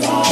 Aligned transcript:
today. 0.00 0.25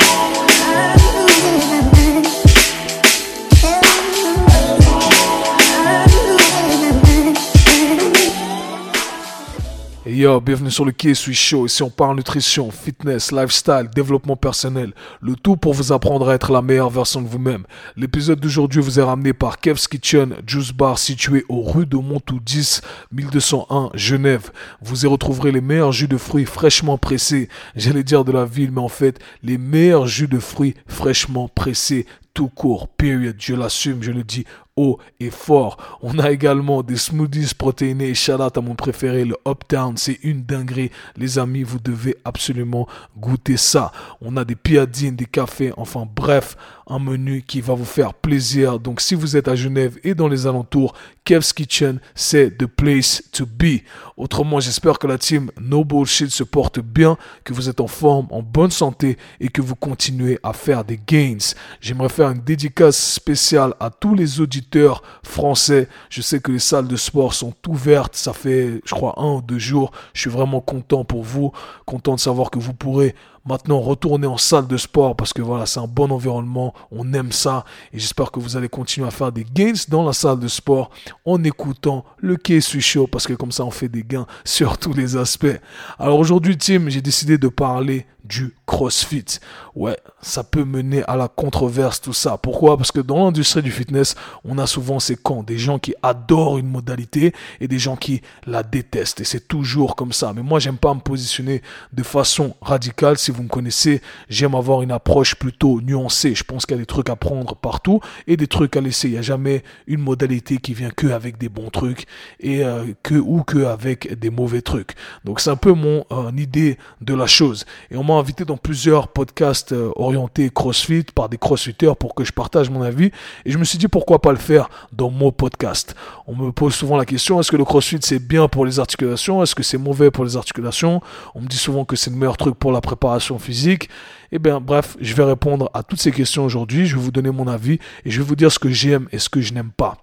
Bienvenue 10.24 10.70
sur 10.70 10.86
le 10.86 10.92
K-Sui 10.92 11.34
Show. 11.34 11.66
Ici, 11.66 11.82
on 11.82 11.90
parle 11.90 12.16
nutrition, 12.16 12.70
fitness, 12.70 13.30
lifestyle, 13.30 13.90
développement 13.94 14.36
personnel. 14.36 14.94
Le 15.20 15.36
tout 15.36 15.56
pour 15.56 15.74
vous 15.74 15.92
apprendre 15.92 16.30
à 16.30 16.34
être 16.34 16.50
la 16.50 16.62
meilleure 16.62 16.88
version 16.88 17.20
de 17.20 17.28
vous-même. 17.28 17.64
L'épisode 17.96 18.40
d'aujourd'hui 18.40 18.80
vous 18.80 18.98
est 18.98 19.02
ramené 19.02 19.34
par 19.34 19.58
Kev's 19.60 19.86
Kitchen, 19.86 20.36
Juice 20.46 20.72
Bar 20.72 20.98
situé 20.98 21.44
au 21.50 21.62
rue 21.62 21.84
de 21.84 21.96
Montou 21.96 22.40
10, 22.40 22.80
1201, 23.12 23.90
Genève. 23.92 24.50
Vous 24.80 25.04
y 25.04 25.06
retrouverez 25.06 25.52
les 25.52 25.60
meilleurs 25.60 25.92
jus 25.92 26.08
de 26.08 26.16
fruits 26.16 26.46
fraîchement 26.46 26.96
pressés. 26.96 27.50
J'allais 27.76 28.02
dire 28.02 28.24
de 28.24 28.32
la 28.32 28.46
ville, 28.46 28.70
mais 28.72 28.80
en 28.80 28.88
fait, 28.88 29.18
les 29.42 29.58
meilleurs 29.58 30.06
jus 30.06 30.28
de 30.28 30.38
fruits 30.38 30.74
fraîchement 30.86 31.48
pressés 31.54 32.06
tout 32.34 32.48
court, 32.48 32.88
period. 32.88 33.36
Je 33.38 33.54
l'assume, 33.54 34.02
je 34.02 34.10
le 34.10 34.24
dis 34.24 34.44
haut 34.76 34.98
et 35.20 35.30
fort. 35.30 35.98
On 36.02 36.18
a 36.18 36.30
également 36.30 36.82
des 36.82 36.96
smoothies 36.96 37.54
protéinés. 37.56 38.14
Shout 38.14 38.40
out 38.40 38.58
à 38.58 38.60
mon 38.60 38.74
préféré, 38.74 39.24
le 39.24 39.36
Uptown. 39.46 39.96
C'est 39.96 40.18
une 40.22 40.42
dinguerie. 40.42 40.90
Les 41.16 41.38
amis, 41.38 41.62
vous 41.62 41.78
devez 41.78 42.16
absolument 42.24 42.88
goûter 43.16 43.56
ça. 43.56 43.92
On 44.20 44.36
a 44.36 44.44
des 44.44 44.56
piadines, 44.56 45.16
des 45.16 45.26
cafés. 45.26 45.72
Enfin, 45.76 46.06
bref, 46.12 46.56
un 46.86 46.98
menu 46.98 47.42
qui 47.42 47.60
va 47.60 47.74
vous 47.74 47.84
faire 47.84 48.14
plaisir. 48.14 48.78
Donc, 48.80 49.00
si 49.00 49.14
vous 49.14 49.36
êtes 49.36 49.48
à 49.48 49.54
Genève 49.54 49.98
et 50.02 50.14
dans 50.14 50.28
les 50.28 50.46
alentours, 50.46 50.94
Kev's 51.24 51.52
Kitchen, 51.52 52.00
c'est 52.14 52.58
the 52.58 52.66
place 52.66 53.22
to 53.32 53.46
be. 53.46 53.82
Autrement, 54.16 54.60
j'espère 54.60 54.98
que 54.98 55.06
la 55.06 55.18
team 55.18 55.50
No 55.60 55.84
Bullshit 55.84 56.30
se 56.30 56.44
porte 56.44 56.80
bien, 56.80 57.16
que 57.44 57.54
vous 57.54 57.68
êtes 57.68 57.80
en 57.80 57.86
forme, 57.86 58.26
en 58.30 58.42
bonne 58.42 58.70
santé 58.70 59.16
et 59.40 59.48
que 59.48 59.62
vous 59.62 59.74
continuez 59.74 60.38
à 60.42 60.52
faire 60.52 60.84
des 60.84 61.00
gains. 61.06 61.38
J'aimerais 61.80 62.08
faire 62.08 62.23
une 62.30 62.40
dédicace 62.40 62.96
spéciale 62.96 63.74
à 63.80 63.90
tous 63.90 64.14
les 64.14 64.40
auditeurs 64.40 65.02
français. 65.22 65.88
Je 66.10 66.22
sais 66.22 66.40
que 66.40 66.52
les 66.52 66.58
salles 66.58 66.88
de 66.88 66.96
sport 66.96 67.34
sont 67.34 67.54
ouvertes. 67.68 68.16
Ça 68.16 68.32
fait, 68.32 68.80
je 68.84 68.94
crois, 68.94 69.14
un 69.16 69.34
ou 69.34 69.42
deux 69.42 69.58
jours. 69.58 69.92
Je 70.12 70.22
suis 70.22 70.30
vraiment 70.30 70.60
content 70.60 71.04
pour 71.04 71.22
vous. 71.22 71.52
Content 71.86 72.14
de 72.14 72.20
savoir 72.20 72.50
que 72.50 72.58
vous 72.58 72.74
pourrez 72.74 73.14
maintenant 73.46 73.80
retourner 73.80 74.26
en 74.26 74.38
salle 74.38 74.66
de 74.66 74.76
sport 74.76 75.16
parce 75.16 75.32
que 75.32 75.42
voilà, 75.42 75.66
c'est 75.66 75.80
un 75.80 75.86
bon 75.86 76.10
environnement, 76.10 76.72
on 76.90 77.12
aime 77.12 77.32
ça 77.32 77.64
et 77.92 77.98
j'espère 77.98 78.30
que 78.30 78.40
vous 78.40 78.56
allez 78.56 78.68
continuer 78.68 79.06
à 79.06 79.10
faire 79.10 79.32
des 79.32 79.44
gains 79.44 79.72
dans 79.88 80.04
la 80.04 80.12
salle 80.12 80.38
de 80.38 80.48
sport 80.48 80.90
en 81.24 81.42
écoutant 81.44 82.04
le 82.18 82.36
K 82.36 82.60
suis 82.60 82.80
Show 82.80 83.06
parce 83.06 83.26
que 83.26 83.34
comme 83.34 83.52
ça 83.52 83.64
on 83.64 83.70
fait 83.70 83.88
des 83.88 84.02
gains 84.02 84.26
sur 84.44 84.78
tous 84.78 84.94
les 84.94 85.16
aspects. 85.16 85.60
Alors 85.98 86.18
aujourd'hui, 86.18 86.56
Tim, 86.56 86.88
j'ai 86.88 87.02
décidé 87.02 87.38
de 87.38 87.48
parler 87.48 88.06
du 88.24 88.54
CrossFit. 88.66 89.40
Ouais, 89.74 89.98
ça 90.20 90.44
peut 90.44 90.64
mener 90.64 91.02
à 91.04 91.16
la 91.16 91.28
controverse 91.28 92.00
tout 92.00 92.12
ça. 92.12 92.38
Pourquoi? 92.38 92.76
Parce 92.76 92.92
que 92.92 93.00
dans 93.00 93.24
l'industrie 93.24 93.62
du 93.62 93.70
fitness, 93.70 94.14
on 94.44 94.58
a 94.58 94.66
souvent 94.66 94.98
ces 94.98 95.16
camps, 95.16 95.42
des 95.42 95.58
gens 95.58 95.78
qui 95.78 95.94
adorent 96.02 96.58
une 96.58 96.68
modalité 96.68 97.34
et 97.60 97.68
des 97.68 97.78
gens 97.78 97.96
qui 97.96 98.22
la 98.46 98.62
détestent. 98.62 99.20
Et 99.20 99.24
c'est 99.24 99.46
toujours 99.46 99.96
comme 99.96 100.12
ça. 100.12 100.32
Mais 100.34 100.42
moi, 100.42 100.58
j'aime 100.58 100.78
pas 100.78 100.94
me 100.94 101.00
positionner 101.00 101.62
de 101.92 102.02
façon 102.02 102.56
radicale. 102.62 103.18
Si 103.18 103.30
vous 103.30 103.42
me 103.42 103.48
connaissez, 103.48 104.00
j'aime 104.28 104.54
avoir 104.54 104.82
une 104.82 104.92
approche 104.92 105.34
plutôt 105.34 105.80
nuancée. 105.80 106.34
Je 106.34 106.44
pense 106.44 106.66
qu'il 106.66 106.76
y 106.76 106.78
a 106.78 106.82
des 106.82 106.86
trucs 106.86 107.10
à 107.10 107.16
prendre 107.16 107.54
partout 107.54 108.00
et 108.26 108.36
des 108.36 108.46
trucs 108.46 108.76
à 108.76 108.80
laisser. 108.80 109.08
Il 109.08 109.12
n'y 109.12 109.18
a 109.18 109.22
jamais 109.22 109.62
une 109.86 110.00
modalité 110.00 110.58
qui 110.58 110.72
vient 110.72 110.90
que 110.90 111.08
avec 111.08 111.38
des 111.38 111.48
bons 111.48 111.70
trucs 111.70 112.06
et 112.40 112.64
euh, 112.64 112.86
que 113.02 113.14
ou 113.14 113.42
que 113.42 113.64
avec 113.64 114.18
des 114.18 114.30
mauvais 114.30 114.62
trucs. 114.62 114.92
Donc 115.24 115.40
c'est 115.40 115.50
un 115.50 115.56
peu 115.56 115.72
mon 115.72 116.04
euh, 116.10 116.30
idée 116.36 116.78
de 117.00 117.14
la 117.14 117.26
chose. 117.26 117.66
Et 117.90 117.96
on 117.96 118.02
invité 118.18 118.44
dans 118.44 118.56
plusieurs 118.56 119.08
podcasts 119.08 119.72
euh, 119.72 119.90
orientés 119.96 120.50
CrossFit 120.50 121.04
par 121.14 121.28
des 121.28 121.38
CrossFitters 121.38 121.96
pour 121.98 122.14
que 122.14 122.24
je 122.24 122.32
partage 122.32 122.70
mon 122.70 122.82
avis. 122.82 123.10
Et 123.44 123.50
je 123.50 123.58
me 123.58 123.64
suis 123.64 123.78
dit 123.78 123.88
pourquoi 123.88 124.20
pas 124.20 124.32
le 124.32 124.38
faire 124.38 124.68
dans 124.92 125.10
mon 125.10 125.32
podcast? 125.32 125.94
On 126.26 126.34
me 126.34 126.52
pose 126.52 126.74
souvent 126.74 126.96
la 126.96 127.04
question 127.04 127.40
est-ce 127.40 127.50
que 127.50 127.56
le 127.56 127.64
CrossFit 127.64 127.98
c'est 128.02 128.18
bien 128.18 128.48
pour 128.48 128.64
les 128.66 128.80
articulations? 128.80 129.42
Est-ce 129.42 129.54
que 129.54 129.62
c'est 129.62 129.78
mauvais 129.78 130.10
pour 130.10 130.24
les 130.24 130.36
articulations? 130.36 131.00
On 131.34 131.40
me 131.40 131.46
dit 131.46 131.56
souvent 131.56 131.84
que 131.84 131.96
c'est 131.96 132.10
le 132.10 132.16
meilleur 132.16 132.36
truc 132.36 132.54
pour 132.54 132.72
la 132.72 132.80
préparation 132.80 133.38
physique. 133.38 133.88
Eh 134.32 134.38
bien, 134.38 134.60
bref, 134.60 134.96
je 135.00 135.14
vais 135.14 135.24
répondre 135.24 135.70
à 135.74 135.82
toutes 135.82 136.00
ces 136.00 136.10
questions 136.10 136.44
aujourd'hui. 136.44 136.86
Je 136.86 136.96
vais 136.96 137.02
vous 137.02 137.12
donner 137.12 137.30
mon 137.30 137.46
avis 137.46 137.78
et 138.04 138.10
je 138.10 138.20
vais 138.20 138.26
vous 138.26 138.36
dire 138.36 138.50
ce 138.50 138.58
que 138.58 138.70
j'aime 138.70 139.08
et 139.12 139.18
ce 139.18 139.28
que 139.28 139.40
je 139.40 139.52
n'aime 139.52 139.70
pas. 139.70 139.96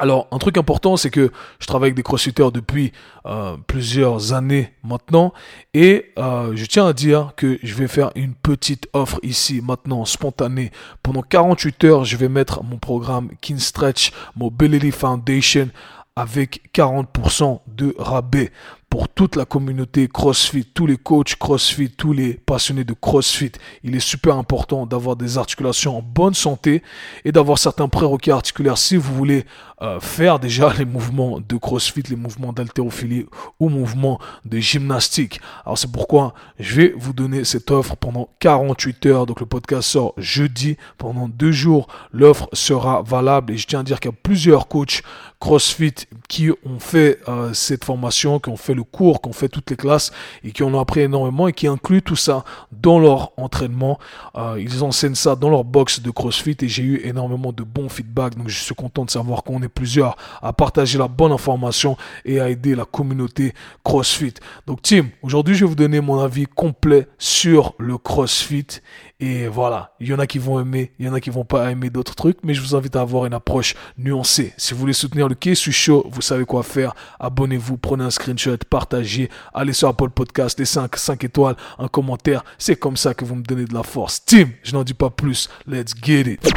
Alors, 0.00 0.28
un 0.30 0.38
truc 0.38 0.56
important, 0.58 0.96
c'est 0.96 1.10
que 1.10 1.32
je 1.58 1.66
travaille 1.66 1.88
avec 1.88 1.96
des 1.96 2.04
crossfitters 2.04 2.52
depuis 2.52 2.92
euh, 3.26 3.56
plusieurs 3.66 4.32
années 4.32 4.72
maintenant, 4.84 5.32
et 5.74 6.12
euh, 6.18 6.52
je 6.54 6.64
tiens 6.66 6.86
à 6.86 6.92
dire 6.92 7.32
que 7.36 7.58
je 7.64 7.74
vais 7.74 7.88
faire 7.88 8.12
une 8.14 8.34
petite 8.34 8.88
offre 8.92 9.18
ici, 9.24 9.60
maintenant, 9.60 10.04
spontanée. 10.04 10.70
Pendant 11.02 11.22
48 11.22 11.84
heures, 11.84 12.04
je 12.04 12.16
vais 12.16 12.28
mettre 12.28 12.62
mon 12.62 12.78
programme 12.78 13.30
Kin 13.40 13.58
Stretch 13.58 14.12
Mobility 14.36 14.92
Foundation 14.92 15.68
avec 16.14 16.70
40% 16.74 17.60
de 17.66 17.94
rabais 17.98 18.52
pour 18.90 19.08
toute 19.08 19.36
la 19.36 19.44
communauté 19.44 20.08
CrossFit, 20.08 20.64
tous 20.64 20.86
les 20.86 20.96
coachs 20.96 21.36
CrossFit, 21.36 21.90
tous 21.90 22.12
les 22.12 22.34
passionnés 22.34 22.84
de 22.84 22.94
CrossFit. 22.94 23.52
Il 23.84 23.94
est 23.94 24.00
super 24.00 24.36
important 24.36 24.86
d'avoir 24.86 25.16
des 25.16 25.36
articulations 25.36 25.98
en 25.98 26.02
bonne 26.02 26.34
santé 26.34 26.82
et 27.24 27.32
d'avoir 27.32 27.58
certains 27.58 27.88
prérequis 27.88 28.30
articulaires 28.30 28.78
si 28.78 28.96
vous 28.96 29.14
voulez 29.14 29.44
euh, 29.80 30.00
faire 30.00 30.38
déjà 30.38 30.72
les 30.78 30.84
mouvements 30.84 31.38
de 31.40 31.56
CrossFit, 31.56 32.02
les 32.08 32.16
mouvements 32.16 32.52
d'haltérophilie 32.52 33.26
ou 33.60 33.68
mouvements 33.68 34.18
de 34.44 34.58
gymnastique. 34.58 35.40
Alors 35.64 35.76
c'est 35.76 35.92
pourquoi 35.92 36.34
je 36.58 36.74
vais 36.74 36.94
vous 36.96 37.12
donner 37.12 37.44
cette 37.44 37.70
offre 37.70 37.94
pendant 37.96 38.30
48 38.40 39.06
heures. 39.06 39.26
Donc 39.26 39.40
le 39.40 39.46
podcast 39.46 39.88
sort 39.90 40.14
jeudi 40.16 40.76
pendant 40.96 41.28
deux 41.28 41.52
jours. 41.52 41.88
L'offre 42.12 42.48
sera 42.54 43.02
valable 43.02 43.52
et 43.52 43.56
je 43.58 43.66
tiens 43.66 43.80
à 43.80 43.82
dire 43.82 44.00
qu'il 44.00 44.10
y 44.10 44.14
a 44.14 44.18
plusieurs 44.22 44.66
coachs 44.66 45.02
CrossFit 45.40 45.94
qui 46.28 46.50
ont 46.50 46.80
fait 46.80 47.20
euh, 47.28 47.52
cette 47.52 47.84
formation, 47.84 48.40
qui 48.40 48.48
ont 48.48 48.56
fait 48.56 48.74
le 48.78 48.84
cours, 48.84 49.20
qui 49.20 49.28
ont 49.28 49.32
fait 49.32 49.48
toutes 49.48 49.70
les 49.70 49.76
classes 49.76 50.10
et 50.42 50.52
qui 50.52 50.62
en 50.62 50.72
ont 50.72 50.80
appris 50.80 51.00
énormément 51.00 51.48
et 51.48 51.52
qui 51.52 51.66
incluent 51.66 52.02
tout 52.02 52.16
ça 52.16 52.44
dans 52.72 52.98
leur 52.98 53.32
entraînement. 53.36 53.98
Euh, 54.36 54.56
ils 54.58 54.82
enseignent 54.82 55.14
ça 55.14 55.36
dans 55.36 55.50
leur 55.50 55.64
box 55.64 56.00
de 56.00 56.10
CrossFit 56.10 56.56
et 56.62 56.68
j'ai 56.68 56.82
eu 56.82 57.00
énormément 57.04 57.52
de 57.52 57.62
bons 57.62 57.88
feedbacks. 57.88 58.36
Donc 58.36 58.48
je 58.48 58.58
suis 58.58 58.74
content 58.74 59.04
de 59.04 59.10
savoir 59.10 59.42
qu'on 59.42 59.62
est 59.62 59.68
plusieurs 59.68 60.16
à 60.42 60.52
partager 60.52 60.98
la 60.98 61.08
bonne 61.08 61.32
information 61.32 61.96
et 62.24 62.40
à 62.40 62.48
aider 62.48 62.74
la 62.74 62.84
communauté 62.84 63.52
CrossFit. 63.84 64.34
Donc 64.66 64.82
team, 64.82 65.08
aujourd'hui 65.22 65.54
je 65.54 65.64
vais 65.64 65.68
vous 65.68 65.74
donner 65.74 66.00
mon 66.00 66.20
avis 66.20 66.46
complet 66.46 67.06
sur 67.18 67.74
le 67.78 67.98
CrossFit 67.98 68.80
et 69.20 69.48
voilà, 69.48 69.94
il 69.98 70.06
y 70.06 70.14
en 70.14 70.20
a 70.20 70.28
qui 70.28 70.38
vont 70.38 70.60
aimer, 70.60 70.92
il 71.00 71.06
y 71.06 71.08
en 71.08 71.14
a 71.14 71.20
qui 71.20 71.30
vont 71.30 71.44
pas 71.44 71.72
aimer 71.72 71.90
d'autres 71.90 72.14
trucs, 72.14 72.38
mais 72.44 72.54
je 72.54 72.60
vous 72.60 72.76
invite 72.76 72.94
à 72.94 73.00
avoir 73.00 73.26
une 73.26 73.34
approche 73.34 73.74
nuancée. 73.98 74.52
Si 74.56 74.74
vous 74.74 74.80
voulez 74.80 74.92
soutenir 74.92 75.28
le 75.28 75.34
suis 75.54 75.72
chaud, 75.72 76.06
vous 76.08 76.20
savez 76.20 76.44
quoi 76.44 76.62
faire. 76.62 76.94
Abonnez-vous, 77.18 77.78
prenez 77.78 78.04
un 78.04 78.10
screenshot, 78.10 78.56
partagez, 78.68 79.30
allez 79.54 79.72
sur 79.72 79.88
Apple 79.88 80.10
Podcast, 80.10 80.58
les 80.58 80.64
5, 80.64 80.96
5 80.96 81.24
étoiles, 81.24 81.56
un 81.78 81.88
commentaire. 81.88 82.44
C'est 82.58 82.76
comme 82.76 82.96
ça 82.96 83.14
que 83.14 83.24
vous 83.24 83.34
me 83.34 83.42
donnez 83.42 83.64
de 83.64 83.74
la 83.74 83.82
force. 83.82 84.24
Team, 84.24 84.50
je 84.62 84.72
n'en 84.72 84.84
dis 84.84 84.94
pas 84.94 85.10
plus. 85.10 85.48
Let's 85.66 85.94
get 86.02 86.22
it. 86.22 86.48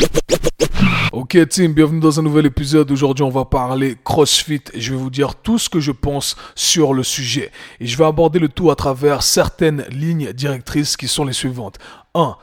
Ok 1.12 1.38
team, 1.50 1.74
bienvenue 1.74 2.00
dans 2.00 2.20
un 2.20 2.24
nouvel 2.24 2.46
épisode. 2.46 2.90
Aujourd'hui 2.90 3.24
on 3.24 3.30
va 3.30 3.44
parler 3.44 3.98
CrossFit 4.04 4.62
je 4.74 4.94
vais 4.94 4.98
vous 4.98 5.10
dire 5.10 5.36
tout 5.36 5.60
ce 5.60 5.70
que 5.70 5.82
je 5.82 5.92
pense 5.92 6.38
sur 6.56 6.94
le 6.94 7.04
sujet. 7.04 7.52
Et 7.80 7.88
je 7.88 7.98
vais 7.98 8.06
aborder 8.06 8.40
le 8.40 8.48
tout 8.48 8.72
à 8.72 8.76
travers 8.76 9.22
certaines 9.22 9.84
lignes 9.90 10.32
directrices 10.32 10.96
qui 10.96 11.10
sont 11.10 11.26
les 11.26 11.34
suivantes. 11.34 11.80
1. 12.16 12.38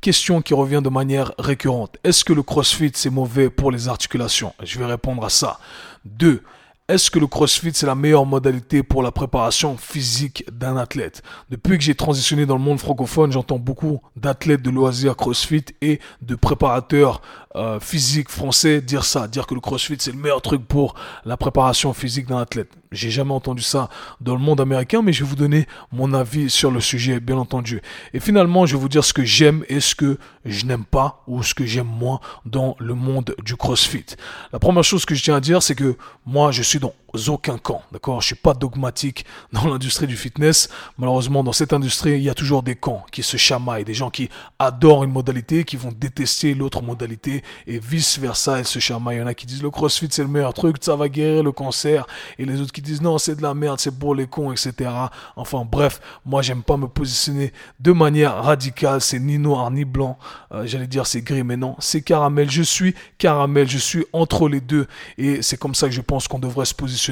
Question 0.00 0.42
qui 0.42 0.54
revient 0.54 0.80
de 0.82 0.88
manière 0.88 1.32
récurrente. 1.38 1.98
Est-ce 2.02 2.24
que 2.24 2.32
le 2.32 2.42
CrossFit 2.42 2.92
c'est 2.94 3.10
mauvais 3.10 3.50
pour 3.50 3.70
les 3.70 3.88
articulations? 3.88 4.54
Je 4.62 4.78
vais 4.78 4.86
répondre 4.86 5.24
à 5.24 5.28
ça. 5.28 5.58
2. 6.06 6.42
Est-ce 6.86 7.10
que 7.10 7.18
le 7.18 7.26
CrossFit 7.26 7.72
c'est 7.72 7.86
la 7.86 7.94
meilleure 7.94 8.26
modalité 8.26 8.82
pour 8.82 9.02
la 9.02 9.10
préparation 9.10 9.78
physique 9.78 10.44
d'un 10.52 10.76
athlète? 10.76 11.22
Depuis 11.48 11.78
que 11.78 11.82
j'ai 11.82 11.94
transitionné 11.94 12.44
dans 12.44 12.58
le 12.58 12.62
monde 12.62 12.78
francophone, 12.78 13.32
j'entends 13.32 13.58
beaucoup 13.58 14.02
d'athlètes 14.16 14.60
de 14.60 14.68
loisirs 14.68 15.16
CrossFit 15.16 15.64
et 15.80 15.98
de 16.20 16.34
préparateurs 16.34 17.22
euh, 17.56 17.80
physiques 17.80 18.28
français 18.28 18.82
dire 18.82 19.06
ça, 19.06 19.28
dire 19.28 19.46
que 19.46 19.54
le 19.54 19.62
CrossFit 19.62 19.96
c'est 19.98 20.12
le 20.12 20.18
meilleur 20.18 20.42
truc 20.42 20.68
pour 20.68 20.94
la 21.24 21.38
préparation 21.38 21.94
physique 21.94 22.26
d'un 22.26 22.36
athlète. 22.36 22.68
J'ai 22.94 23.10
jamais 23.10 23.32
entendu 23.32 23.62
ça 23.62 23.88
dans 24.20 24.34
le 24.34 24.40
monde 24.40 24.60
américain, 24.60 25.02
mais 25.02 25.12
je 25.12 25.24
vais 25.24 25.28
vous 25.28 25.36
donner 25.36 25.66
mon 25.92 26.12
avis 26.12 26.48
sur 26.48 26.70
le 26.70 26.80
sujet, 26.80 27.20
bien 27.20 27.36
entendu. 27.36 27.82
Et 28.12 28.20
finalement, 28.20 28.66
je 28.66 28.76
vais 28.76 28.80
vous 28.80 28.88
dire 28.88 29.04
ce 29.04 29.12
que 29.12 29.24
j'aime 29.24 29.64
et 29.68 29.80
ce 29.80 29.94
que 29.94 30.18
je 30.44 30.66
n'aime 30.66 30.84
pas 30.84 31.22
ou 31.26 31.42
ce 31.42 31.54
que 31.54 31.66
j'aime 31.66 31.86
moins 31.86 32.20
dans 32.44 32.76
le 32.78 32.94
monde 32.94 33.34
du 33.44 33.56
CrossFit. 33.56 34.06
La 34.52 34.58
première 34.58 34.84
chose 34.84 35.04
que 35.04 35.14
je 35.14 35.22
tiens 35.22 35.36
à 35.36 35.40
dire, 35.40 35.62
c'est 35.62 35.74
que 35.74 35.96
moi, 36.24 36.52
je 36.52 36.62
suis 36.62 36.78
dans 36.78 36.94
aucun 37.28 37.58
camp, 37.58 37.82
d'accord? 37.92 38.20
Je 38.20 38.26
suis 38.26 38.34
pas 38.34 38.54
dogmatique 38.54 39.24
dans 39.52 39.66
l'industrie 39.66 40.06
du 40.06 40.16
fitness. 40.16 40.68
Malheureusement, 40.98 41.44
dans 41.44 41.52
cette 41.52 41.72
industrie, 41.72 42.12
il 42.12 42.22
y 42.22 42.30
a 42.30 42.34
toujours 42.34 42.62
des 42.62 42.74
camps 42.74 43.04
qui 43.12 43.22
se 43.22 43.36
chamaillent, 43.36 43.84
des 43.84 43.94
gens 43.94 44.10
qui 44.10 44.28
adorent 44.58 45.04
une 45.04 45.12
modalité, 45.12 45.64
qui 45.64 45.76
vont 45.76 45.92
détester 45.96 46.54
l'autre 46.54 46.82
modalité, 46.82 47.42
et 47.66 47.78
vice 47.78 48.18
versa, 48.18 48.58
elles 48.58 48.66
se 48.66 48.78
chamaillent. 48.78 49.16
Il 49.16 49.20
y 49.20 49.22
en 49.22 49.26
a 49.26 49.34
qui 49.34 49.46
disent 49.46 49.62
le 49.62 49.70
CrossFit 49.70 50.08
c'est 50.10 50.22
le 50.22 50.28
meilleur 50.28 50.54
truc, 50.54 50.76
ça 50.80 50.96
va 50.96 51.08
guérir 51.08 51.42
le 51.42 51.52
cancer, 51.52 52.06
et 52.38 52.44
les 52.44 52.60
autres 52.60 52.72
qui 52.72 52.82
disent 52.82 53.02
non, 53.02 53.18
c'est 53.18 53.36
de 53.36 53.42
la 53.42 53.54
merde, 53.54 53.78
c'est 53.78 53.96
pour 53.96 54.14
les 54.14 54.26
cons, 54.26 54.50
etc. 54.52 54.90
Enfin 55.36 55.64
bref, 55.70 56.00
moi 56.24 56.42
j'aime 56.42 56.62
pas 56.62 56.76
me 56.76 56.88
positionner 56.88 57.52
de 57.80 57.92
manière 57.92 58.42
radicale. 58.42 59.00
C'est 59.00 59.20
ni 59.20 59.38
noir 59.38 59.70
ni 59.70 59.84
blanc. 59.84 60.18
Euh, 60.52 60.66
j'allais 60.66 60.86
dire 60.86 61.06
c'est 61.06 61.22
gris, 61.22 61.44
mais 61.44 61.56
non, 61.56 61.76
c'est 61.78 62.02
caramel. 62.02 62.50
Je 62.50 62.62
suis 62.62 62.94
caramel, 63.18 63.68
je 63.68 63.78
suis 63.78 64.04
entre 64.12 64.48
les 64.48 64.60
deux, 64.60 64.86
et 65.18 65.42
c'est 65.42 65.56
comme 65.56 65.74
ça 65.74 65.86
que 65.86 65.94
je 65.94 66.00
pense 66.00 66.28
qu'on 66.28 66.38
devrait 66.38 66.64
se 66.64 66.74
positionner 66.74 67.03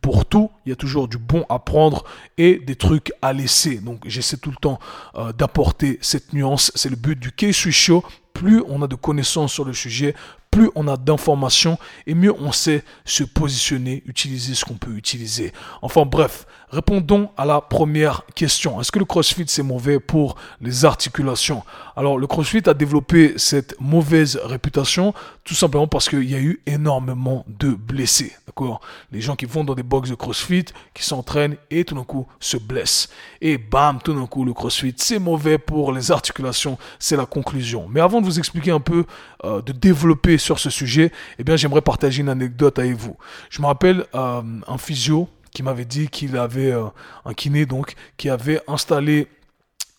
pour 0.00 0.26
tout. 0.26 0.50
Il 0.64 0.70
y 0.70 0.72
a 0.72 0.76
toujours 0.76 1.08
du 1.08 1.18
bon 1.18 1.44
à 1.48 1.58
prendre 1.58 2.04
et 2.38 2.58
des 2.58 2.76
trucs 2.76 3.12
à 3.22 3.32
laisser. 3.32 3.78
Donc 3.78 4.02
j'essaie 4.06 4.36
tout 4.36 4.50
le 4.50 4.56
temps 4.56 4.78
euh, 5.14 5.32
d'apporter 5.32 5.98
cette 6.00 6.32
nuance. 6.32 6.72
C'est 6.74 6.88
le 6.88 6.96
but 6.96 7.18
du 7.18 7.32
K-Switch 7.32 7.76
Show. 7.76 8.04
Plus 8.32 8.62
on 8.68 8.82
a 8.82 8.86
de 8.86 8.96
connaissances 8.96 9.52
sur 9.52 9.64
le 9.64 9.72
sujet, 9.72 10.14
plus 10.56 10.70
on 10.74 10.88
a 10.88 10.96
d'informations 10.96 11.78
et 12.06 12.14
mieux 12.14 12.32
on 12.32 12.50
sait 12.50 12.82
se 13.04 13.24
positionner, 13.24 14.02
utiliser 14.06 14.54
ce 14.54 14.64
qu'on 14.64 14.78
peut 14.78 14.96
utiliser. 14.96 15.52
Enfin 15.82 16.06
bref, 16.06 16.46
répondons 16.70 17.28
à 17.36 17.44
la 17.44 17.60
première 17.60 18.22
question. 18.34 18.80
Est-ce 18.80 18.90
que 18.90 18.98
le 18.98 19.04
CrossFit 19.04 19.44
c'est 19.48 19.62
mauvais 19.62 20.00
pour 20.00 20.36
les 20.62 20.86
articulations? 20.86 21.62
Alors 21.94 22.16
le 22.16 22.26
CrossFit 22.26 22.62
a 22.70 22.72
développé 22.72 23.34
cette 23.36 23.78
mauvaise 23.80 24.40
réputation 24.42 25.12
tout 25.44 25.54
simplement 25.54 25.86
parce 25.86 26.08
qu'il 26.08 26.28
y 26.28 26.34
a 26.34 26.40
eu 26.40 26.60
énormément 26.66 27.44
de 27.46 27.68
blessés. 27.68 28.32
D'accord? 28.46 28.80
Les 29.12 29.20
gens 29.20 29.36
qui 29.36 29.44
vont 29.44 29.62
dans 29.62 29.74
des 29.74 29.82
box 29.82 30.08
de 30.08 30.14
CrossFit, 30.14 30.64
qui 30.94 31.04
s'entraînent 31.04 31.56
et 31.70 31.84
tout 31.84 31.94
d'un 31.94 32.02
coup 32.02 32.26
se 32.40 32.56
blessent. 32.56 33.10
Et 33.42 33.58
bam, 33.58 33.98
tout 34.02 34.14
d'un 34.14 34.26
coup 34.26 34.46
le 34.46 34.54
CrossFit 34.54 34.94
c'est 34.96 35.18
mauvais 35.18 35.58
pour 35.58 35.92
les 35.92 36.10
articulations. 36.10 36.78
C'est 36.98 37.16
la 37.16 37.26
conclusion. 37.26 37.88
Mais 37.90 38.00
avant 38.00 38.22
de 38.22 38.26
vous 38.26 38.38
expliquer 38.38 38.70
un 38.70 38.80
peu, 38.80 39.04
euh, 39.44 39.60
de 39.60 39.72
développer 39.72 40.38
sur 40.46 40.58
ce 40.60 40.70
sujet, 40.70 41.12
eh 41.38 41.44
bien, 41.44 41.56
j'aimerais 41.56 41.82
partager 41.82 42.20
une 42.20 42.28
anecdote 42.28 42.78
avec 42.78 42.94
vous. 42.94 43.16
Je 43.50 43.60
me 43.60 43.66
rappelle 43.66 44.06
euh, 44.14 44.42
un 44.66 44.78
physio 44.78 45.28
qui 45.50 45.62
m'avait 45.62 45.84
dit 45.84 46.08
qu'il 46.08 46.36
avait 46.36 46.70
euh, 46.72 46.86
un 47.24 47.34
kiné 47.34 47.66
donc 47.66 47.94
qui 48.16 48.30
avait 48.30 48.60
installé 48.68 49.26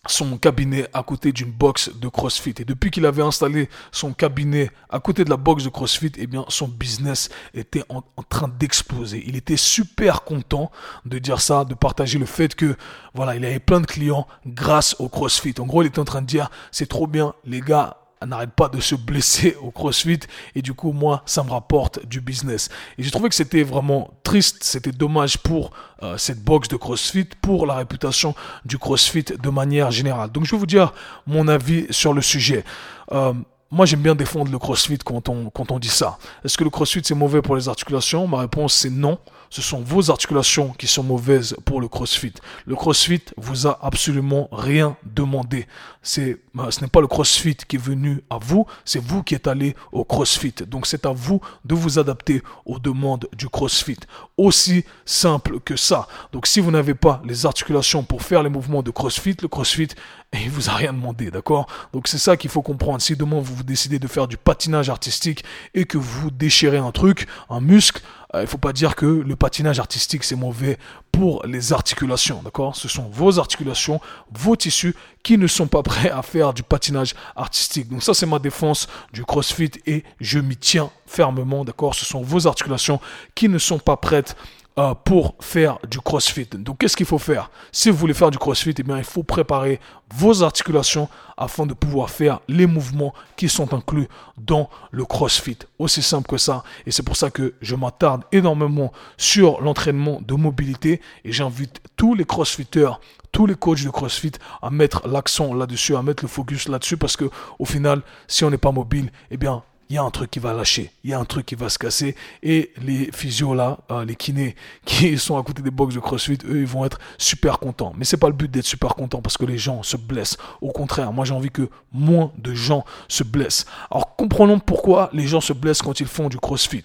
son 0.06 0.38
cabinet 0.38 0.88
à 0.94 1.02
côté 1.02 1.32
d'une 1.32 1.50
box 1.50 1.90
de 1.94 2.08
CrossFit. 2.08 2.54
Et 2.60 2.64
depuis 2.64 2.90
qu'il 2.90 3.04
avait 3.04 3.22
installé 3.22 3.68
son 3.92 4.14
cabinet 4.14 4.70
à 4.88 5.00
côté 5.00 5.22
de 5.22 5.28
la 5.28 5.36
box 5.36 5.64
de 5.64 5.68
CrossFit, 5.68 6.12
eh 6.16 6.26
bien, 6.26 6.46
son 6.48 6.66
business 6.66 7.28
était 7.52 7.82
en, 7.90 8.02
train 8.30 8.48
d'exploser. 8.48 9.22
Il 9.26 9.36
était 9.36 9.58
super 9.58 10.22
content 10.22 10.70
de 11.04 11.18
dire 11.18 11.42
ça, 11.42 11.66
de 11.66 11.74
partager 11.74 12.18
le 12.18 12.26
fait 12.26 12.54
que, 12.54 12.74
voilà, 13.12 13.36
il 13.36 13.44
avait 13.44 13.58
plein 13.58 13.80
de 13.82 13.86
clients 13.86 14.26
grâce 14.46 14.96
au 14.98 15.10
CrossFit. 15.10 15.54
En 15.58 15.66
gros, 15.66 15.82
il 15.82 15.86
était 15.86 15.98
en 15.98 16.06
train 16.06 16.22
de 16.22 16.26
dire, 16.26 16.50
c'est 16.70 16.88
trop 16.88 17.06
bien, 17.06 17.34
les 17.44 17.60
gars, 17.60 17.97
n'arrête 18.26 18.50
pas 18.50 18.68
de 18.68 18.80
se 18.80 18.94
blesser 18.94 19.56
au 19.60 19.70
crossfit 19.70 20.20
et 20.54 20.62
du 20.62 20.74
coup 20.74 20.92
moi 20.92 21.22
ça 21.26 21.42
me 21.42 21.50
rapporte 21.50 22.04
du 22.06 22.20
business. 22.20 22.68
Et 22.96 23.02
j'ai 23.02 23.10
trouvé 23.10 23.28
que 23.28 23.34
c'était 23.34 23.62
vraiment 23.62 24.10
triste 24.22 24.64
c'était 24.64 24.92
dommage 24.92 25.38
pour 25.38 25.70
euh, 26.02 26.16
cette 26.16 26.42
box 26.42 26.68
de 26.68 26.76
crossfit 26.76 27.28
pour 27.40 27.66
la 27.66 27.74
réputation 27.74 28.34
du 28.64 28.78
crossfit 28.78 29.24
de 29.24 29.50
manière 29.50 29.90
générale. 29.90 30.30
Donc 30.30 30.44
je 30.44 30.52
vais 30.52 30.58
vous 30.58 30.66
dire 30.66 30.92
mon 31.26 31.48
avis 31.48 31.86
sur 31.90 32.12
le 32.12 32.22
sujet. 32.22 32.64
Euh, 33.12 33.32
moi, 33.70 33.84
j'aime 33.84 34.00
bien 34.00 34.14
défendre 34.14 34.50
le 34.50 34.58
crossfit 34.58 34.98
quand 34.98 35.28
on, 35.28 35.50
quand 35.50 35.70
on 35.70 35.78
dit 35.78 35.88
ça. 35.88 36.18
Est-ce 36.42 36.56
que 36.56 36.64
le 36.64 36.70
crossfit, 36.70 37.02
c'est 37.04 37.14
mauvais 37.14 37.42
pour 37.42 37.54
les 37.54 37.68
articulations? 37.68 38.26
Ma 38.26 38.38
réponse, 38.38 38.74
c'est 38.74 38.90
non. 38.90 39.18
Ce 39.50 39.62
sont 39.62 39.80
vos 39.80 40.10
articulations 40.10 40.70
qui 40.70 40.86
sont 40.86 41.02
mauvaises 41.02 41.56
pour 41.64 41.80
le 41.80 41.88
crossfit. 41.88 42.32
Le 42.66 42.74
crossfit 42.76 43.22
vous 43.36 43.66
a 43.66 43.78
absolument 43.82 44.48
rien 44.52 44.96
demandé. 45.04 45.66
C'est, 46.02 46.38
bah, 46.54 46.68
ce 46.70 46.80
n'est 46.80 46.88
pas 46.88 47.00
le 47.00 47.06
crossfit 47.06 47.56
qui 47.56 47.76
est 47.76 47.78
venu 47.78 48.22
à 48.28 48.38
vous, 48.38 48.66
c'est 48.84 49.02
vous 49.02 49.22
qui 49.22 49.34
êtes 49.34 49.46
allé 49.46 49.74
au 49.92 50.04
crossfit. 50.04 50.54
Donc, 50.66 50.86
c'est 50.86 51.06
à 51.06 51.12
vous 51.12 51.40
de 51.64 51.74
vous 51.74 51.98
adapter 51.98 52.42
aux 52.66 52.78
demandes 52.78 53.26
du 53.36 53.48
crossfit. 53.48 53.98
Aussi 54.36 54.84
simple 55.04 55.60
que 55.60 55.76
ça. 55.76 56.08
Donc, 56.32 56.46
si 56.46 56.60
vous 56.60 56.70
n'avez 56.70 56.94
pas 56.94 57.22
les 57.24 57.46
articulations 57.46 58.02
pour 58.02 58.22
faire 58.22 58.42
les 58.42 58.50
mouvements 58.50 58.82
de 58.82 58.90
crossfit, 58.90 59.36
le 59.40 59.48
crossfit, 59.48 59.88
il 60.34 60.50
vous 60.50 60.68
a 60.68 60.74
rien 60.74 60.92
demandé, 60.92 61.30
d'accord? 61.30 61.66
Donc, 61.92 62.06
c'est 62.06 62.18
ça 62.18 62.36
qu'il 62.36 62.50
faut 62.50 62.62
comprendre. 62.62 63.00
Si 63.00 63.16
demain 63.16 63.40
vous 63.40 63.62
décidez 63.62 63.98
de 63.98 64.06
faire 64.06 64.28
du 64.28 64.36
patinage 64.36 64.90
artistique 64.90 65.44
et 65.74 65.84
que 65.84 65.98
vous 65.98 66.30
déchirez 66.30 66.78
un 66.78 66.92
truc, 66.92 67.26
un 67.48 67.60
muscle, 67.60 68.02
euh, 68.34 68.42
il 68.42 68.46
faut 68.46 68.58
pas 68.58 68.74
dire 68.74 68.94
que 68.94 69.06
le 69.06 69.36
patinage 69.36 69.78
artistique 69.78 70.22
c'est 70.22 70.36
mauvais 70.36 70.78
pour 71.12 71.44
les 71.46 71.72
articulations, 71.72 72.42
d'accord? 72.42 72.76
Ce 72.76 72.88
sont 72.88 73.08
vos 73.10 73.38
articulations, 73.38 74.00
vos 74.30 74.54
tissus 74.54 74.94
qui 75.22 75.38
ne 75.38 75.46
sont 75.46 75.66
pas 75.66 75.82
prêts 75.82 76.10
à 76.10 76.22
faire 76.22 76.52
du 76.52 76.62
patinage 76.62 77.14
artistique. 77.36 77.88
Donc 77.88 78.02
ça 78.02 78.12
c'est 78.12 78.26
ma 78.26 78.38
défense 78.38 78.86
du 79.14 79.24
CrossFit 79.24 79.70
et 79.86 80.04
je 80.20 80.38
m'y 80.38 80.56
tiens 80.56 80.90
fermement, 81.06 81.64
d'accord? 81.64 81.94
Ce 81.94 82.04
sont 82.04 82.20
vos 82.20 82.46
articulations 82.46 83.00
qui 83.34 83.48
ne 83.48 83.58
sont 83.58 83.78
pas 83.78 83.96
prêtes 83.96 84.36
euh, 84.78 84.94
pour 84.94 85.34
faire 85.40 85.78
du 85.88 85.98
crossfit. 86.00 86.46
Donc 86.52 86.78
qu'est-ce 86.78 86.96
qu'il 86.96 87.06
faut 87.06 87.18
faire? 87.18 87.50
Si 87.72 87.90
vous 87.90 87.96
voulez 87.96 88.14
faire 88.14 88.30
du 88.30 88.38
crossfit, 88.38 88.74
eh 88.78 88.82
bien, 88.84 88.96
il 88.96 89.04
faut 89.04 89.24
préparer 89.24 89.80
vos 90.14 90.44
articulations 90.44 91.08
afin 91.36 91.66
de 91.66 91.74
pouvoir 91.74 92.10
faire 92.10 92.40
les 92.46 92.66
mouvements 92.66 93.12
qui 93.36 93.48
sont 93.48 93.74
inclus 93.74 94.06
dans 94.36 94.70
le 94.92 95.04
crossfit. 95.04 95.58
Aussi 95.80 96.00
simple 96.00 96.28
que 96.28 96.36
ça. 96.36 96.62
Et 96.86 96.92
c'est 96.92 97.02
pour 97.02 97.16
ça 97.16 97.30
que 97.30 97.54
je 97.60 97.74
m'attarde 97.74 98.22
énormément 98.30 98.92
sur 99.16 99.60
l'entraînement 99.60 100.20
de 100.22 100.34
mobilité 100.34 101.00
et 101.24 101.32
j'invite 101.32 101.80
tous 101.96 102.14
les 102.14 102.24
crossfitters 102.24 102.92
tous 103.32 103.46
les 103.46 103.56
coachs 103.56 103.84
de 103.84 103.90
CrossFit 103.90 104.32
à 104.62 104.70
mettre 104.70 105.06
l'accent 105.06 105.52
là-dessus, 105.52 105.94
à 105.94 106.02
mettre 106.02 106.24
le 106.24 106.28
focus 106.28 106.66
là-dessus, 106.66 106.96
parce 106.96 107.14
que 107.14 107.26
au 107.58 107.66
final, 107.66 108.00
si 108.26 108.42
on 108.42 108.50
n'est 108.50 108.56
pas 108.56 108.72
mobile, 108.72 109.10
eh 109.30 109.36
bien, 109.36 109.62
il 109.88 109.94
y 109.94 109.98
a 109.98 110.02
un 110.02 110.10
truc 110.10 110.30
qui 110.30 110.38
va 110.38 110.52
lâcher, 110.52 110.90
il 111.02 111.10
y 111.10 111.14
a 111.14 111.18
un 111.18 111.24
truc 111.24 111.46
qui 111.46 111.54
va 111.54 111.68
se 111.68 111.78
casser. 111.78 112.14
Et 112.42 112.72
les 112.82 113.10
physios 113.12 113.54
là, 113.54 113.78
euh, 113.90 114.04
les 114.04 114.16
kinés 114.16 114.54
qui 114.84 115.18
sont 115.18 115.38
à 115.38 115.42
côté 115.42 115.62
des 115.62 115.70
box 115.70 115.94
de 115.94 116.00
CrossFit, 116.00 116.38
eux, 116.44 116.60
ils 116.60 116.66
vont 116.66 116.84
être 116.84 116.98
super 117.16 117.58
contents. 117.58 117.92
Mais 117.96 118.04
c'est 118.04 118.16
pas 118.16 118.28
le 118.28 118.34
but 118.34 118.50
d'être 118.50 118.66
super 118.66 118.94
content 118.94 119.22
parce 119.22 119.38
que 119.38 119.44
les 119.44 119.58
gens 119.58 119.82
se 119.82 119.96
blessent. 119.96 120.36
Au 120.60 120.72
contraire, 120.72 121.12
moi 121.12 121.24
j'ai 121.24 121.34
envie 121.34 121.50
que 121.50 121.68
moins 121.92 122.32
de 122.38 122.54
gens 122.54 122.84
se 123.08 123.24
blessent. 123.24 123.66
Alors 123.90 124.16
comprenons 124.16 124.58
pourquoi 124.58 125.10
les 125.12 125.26
gens 125.26 125.40
se 125.40 125.52
blessent 125.52 125.82
quand 125.82 126.00
ils 126.00 126.06
font 126.06 126.28
du 126.28 126.38
CrossFit. 126.38 126.84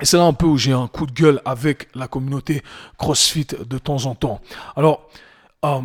Et 0.00 0.04
c'est 0.04 0.18
là 0.18 0.24
un 0.24 0.34
peu 0.34 0.46
où 0.46 0.58
j'ai 0.58 0.72
un 0.72 0.88
coup 0.88 1.06
de 1.06 1.12
gueule 1.12 1.40
avec 1.44 1.88
la 1.94 2.06
communauté 2.06 2.62
CrossFit 2.98 3.46
de 3.46 3.78
temps 3.78 4.04
en 4.04 4.14
temps. 4.14 4.40
Alors, 4.76 5.08
euh, 5.64 5.80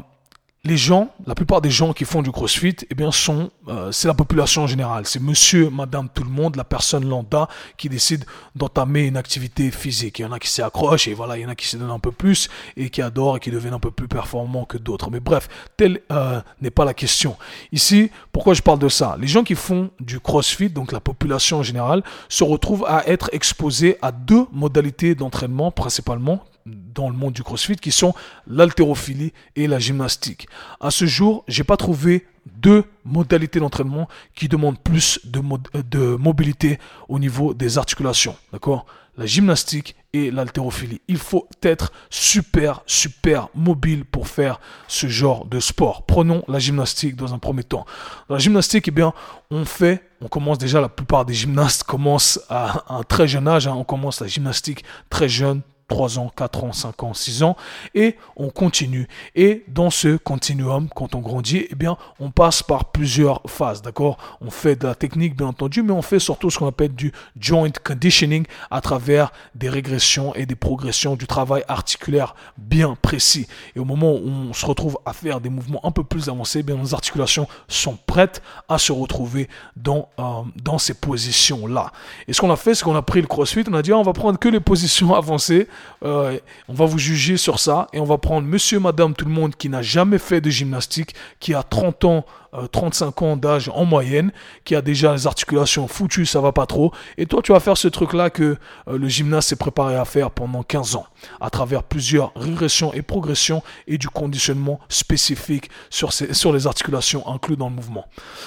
les 0.63 0.78
gens, 0.78 1.10
la 1.25 1.34
plupart 1.34 1.60
des 1.60 1.72
gens 1.72 1.92
qui 1.92 2.06
font 2.06 2.22
du 2.22 2.31
crossfit, 2.31 2.75
eh 2.88 2.94
bien, 2.94 3.12
sont, 3.12 3.50
euh, 3.68 3.92
c'est 3.92 4.08
la 4.08 4.13
population 4.13 4.62
en 4.63 4.68
général. 4.68 5.08
C'est 5.08 5.19
monsieur, 5.19 5.72
madame, 5.72 6.08
tout 6.13 6.24
le 6.24 6.30
monde, 6.30 6.56
la 6.56 6.63
personne 6.63 7.10
lambda 7.10 7.48
qui 7.78 7.90
décide 7.90 8.25
d'entamer 8.56 9.08
une 9.08 9.18
activité 9.18 9.72
physique. 9.72 10.19
Il 10.19 10.22
y 10.22 10.25
en 10.25 10.31
a 10.31 10.38
qui 10.38 10.50
s'y 10.50 10.62
accrochent 10.62 11.08
et 11.08 11.16
voilà, 11.16 11.38
il 11.38 11.42
y 11.42 11.46
en 11.48 11.50
a 11.50 11.56
qui 11.56 11.66
se 11.66 11.78
donnent 11.78 11.90
un 11.90 11.98
peu 11.98 12.12
plus 12.12 12.48
et 12.78 12.92
qui 12.92 13.02
adorent 13.02 13.38
et 13.38 13.40
qui 13.40 13.50
deviennent 13.50 13.74
un 13.74 13.80
peu 13.80 13.90
plus 13.90 14.08
performants 14.08 14.66
que 14.66 14.78
d'autres. 14.78 15.10
Mais 15.10 15.19
bref, 15.19 15.50
telle 15.78 16.02
euh, 16.12 16.40
n'est 16.62 16.69
pas 16.69 16.86
la 16.86 16.94
question. 16.94 17.38
Ici, 17.72 18.12
pourquoi 18.31 18.54
je 18.54 18.62
parle 18.62 18.78
de 18.78 18.90
ça? 18.90 19.18
Les 19.20 19.27
gens 19.27 19.44
qui 19.44 19.56
font 19.56 19.89
du 20.00 20.20
crossfit, 20.20 20.70
donc 20.70 20.91
la 20.91 21.00
population 21.00 21.58
en 21.58 21.63
général, 21.63 22.03
se 22.30 22.44
retrouvent 22.44 22.86
à 22.88 23.08
être 23.08 23.32
exposés 23.34 23.98
à 24.03 24.12
deux 24.12 24.46
modalités 24.51 25.15
d'entraînement 25.15 25.72
principalement 25.72 26.44
dans 26.65 27.10
le 27.10 27.15
monde 27.15 27.34
du 27.34 27.44
crossfit 27.44 27.75
qui 27.75 27.91
sont 27.91 28.13
l'haltérophilie 28.48 29.34
et 29.56 29.68
la 29.68 29.80
gymnastique. 29.80 30.48
À 30.80 30.91
ce 30.91 31.06
jour, 31.06 31.44
j'ai 31.48 31.63
pas 31.63 31.77
trouvé 31.77 32.25
deux 32.46 32.84
modalités 33.06 33.60
d'entraînement 33.60 34.08
qui 34.36 34.48
demandent 34.48 34.80
plus 34.80 35.20
de, 35.25 35.41
de 35.89 36.15
mobilité 36.15 36.80
au 37.08 37.20
niveau 37.20 37.53
des 37.53 37.77
articulations. 37.77 38.36
D'accord? 38.51 38.86
La 39.18 39.25
gymnastique 39.25 39.96
et 40.13 40.32
l'haltérophilie. 40.32 41.01
Il 41.08 41.18
faut 41.18 41.48
être 41.63 41.91
super, 42.10 42.82
super 42.86 43.50
mobile 43.53 44.06
pour 44.06 44.27
faire 44.27 44.60
ce 44.88 45.08
genre 45.08 45.46
de 45.46 45.60
sport. 45.60 46.06
Prenons 46.06 46.44
la 46.48 46.60
gymnastique 46.60 47.15
dans 47.15 47.34
un 47.34 47.39
premier 47.39 47.63
temps. 47.63 47.86
Dans 48.30 48.36
la 48.36 48.39
gymnastique, 48.39 48.88
eh 48.88 48.91
bien, 48.91 49.13
on 49.50 49.65
fait, 49.65 50.03
on 50.22 50.27
commence 50.27 50.58
déjà, 50.58 50.82
la 50.82 50.89
plupart 50.89 51.25
des 51.25 51.34
gymnastes 51.34 51.84
commencent 51.84 52.39
à 52.50 52.84
un 52.94 53.03
très 53.03 53.27
jeune 53.27 53.48
âge. 53.48 53.68
Hein. 53.68 53.75
on 53.75 53.84
commence 53.84 54.22
la 54.22 54.27
gymnastique 54.27 54.84
très 55.10 55.30
jeune, 55.30 55.62
3 55.91 56.19
ans, 56.19 56.31
4 56.36 56.63
ans, 56.63 56.71
5 56.71 57.03
ans, 57.03 57.13
6 57.13 57.43
ans, 57.43 57.57
et 57.93 58.15
on 58.38 58.50
continue. 58.50 59.07
Et 59.36 59.63
dans 59.67 59.89
ce 59.89 60.15
continuum, 60.15 60.88
quand 60.95 61.15
on 61.15 61.19
grandit, 61.19 61.67
eh 61.69 61.75
bien, 61.75 61.98
on 62.19 62.31
passe 62.31 62.63
par 62.63 62.86
plusieurs 62.86 63.41
phases, 63.48 63.81
d'accord? 63.81 64.17
On 64.39 64.50
fait 64.50 64.77
de 64.77 64.88
la 64.88 64.95
technique, 64.95 65.36
bien 65.36 65.48
entendu, 65.48 65.83
mais 65.83 65.91
on 65.91 66.01
fait 66.01 66.19
surtout 66.19 66.50
ce 66.50 66.57
qu'on 66.57 66.67
appelle 66.67 66.95
du 66.95 67.12
joint 67.39 67.69
conditioning 67.83 68.45
à 68.71 68.79
travers 68.79 69.31
des 69.53 69.67
régressions 69.67 70.33
et 70.33 70.45
des 70.45 70.55
progressions 70.55 71.15
du 71.17 71.27
travail 71.27 71.63
articulaire 71.67 72.36
bien 72.57 72.98
précis. 73.01 73.48
Et 73.75 73.79
au 73.79 73.86
moment 73.86 74.13
où 74.13 74.29
on 74.50 74.53
se 74.53 74.65
retrouve 74.65 74.98
à 75.05 75.12
faire 75.12 75.41
des 75.41 75.50
mouvements 75.50 75.86
un 75.86 75.91
peu 75.91 76.05
plus 76.05 76.29
avancés, 76.29 76.60
eh 76.60 76.63
bien, 76.63 76.77
nos 76.77 76.93
articulations 76.93 77.48
sont 77.67 77.98
prêtes 78.07 78.41
à 78.69 78.77
se 78.77 78.93
retrouver 78.93 79.50
dans, 79.75 80.07
euh, 80.19 80.24
dans 80.63 80.77
ces 80.77 80.93
positions-là. 80.93 81.91
Et 82.29 82.33
ce 82.33 82.39
qu'on 82.39 82.51
a 82.51 82.55
fait, 82.55 82.75
c'est 82.75 82.86
qu'on 82.86 82.95
a 82.95 83.01
pris 83.01 83.19
le 83.19 83.27
crossfit, 83.27 83.65
on 83.69 83.74
a 83.74 83.81
dit, 83.81 83.91
ah, 83.91 83.98
on 83.98 84.03
va 84.03 84.13
prendre 84.13 84.39
que 84.39 84.48
les 84.48 84.62
positions 84.62 85.13
avancées, 85.21 85.67
Euh, 86.04 86.40
on 86.68 86.74
va 86.74 86.86
vous 86.86 86.98
juger 86.98 87.38
sur 87.38 87.60
ça 87.60 87.88
et 87.94 88.00
on 88.00 88.06
va 88.06 88.18
prendre 88.18 88.48
monsieur, 88.48 88.80
madame, 88.80 89.14
tout 89.14 89.26
le 89.26 89.32
monde 89.32 89.56
qui 89.56 89.70
n'a 89.70 89.82
jamais 89.82 90.18
fait 90.18 90.42
de 90.42 90.50
gymnastique, 90.50 91.14
qui 91.40 91.54
a 91.54 91.64
30 91.64 92.06
ans, 92.06 92.26
35 92.72 93.22
euh, 93.22 93.25
ans 93.25 93.38
d'âge 93.38 93.72
en 93.74 93.86
moyenne, 93.86 94.31
qui 94.65 94.75
a 94.75 94.81
déjà 94.81 95.13
les 95.13 95.27
articulations 95.27 95.88
foutues, 95.88 96.25
ça 96.25 96.41
va 96.41 96.51
pas 96.51 96.65
trop. 96.65 96.91
Et 97.17 97.25
toi, 97.25 97.41
tu 97.41 97.51
vas 97.51 97.60
faire 97.60 97.77
ce 97.77 97.88
truc-là 97.88 98.29
que 98.29 98.58
euh, 98.88 98.98
le 98.98 99.08
gymnase 99.08 99.48
s'est 99.48 99.55
préparé 99.55 99.96
à 99.96 100.05
faire 100.05 100.31
pendant 100.31 100.63
15 100.63 100.96
ans, 100.96 101.05
à 101.39 101.50
travers 101.50 101.84
plusieurs 101.84 102.31
régressions 102.36 102.93
et 102.93 103.01
progressions 103.01 103.63
et 103.88 103.98
du 103.98 104.10
conditionnement 104.10 104.79
spécifique 104.89 105.70
sur, 105.89 106.12
les 106.53 106.67
articulations 106.67 107.27
inclus 107.27 107.55
dans 107.55 107.70
le 107.70 107.75
mouvement. 107.75 108.05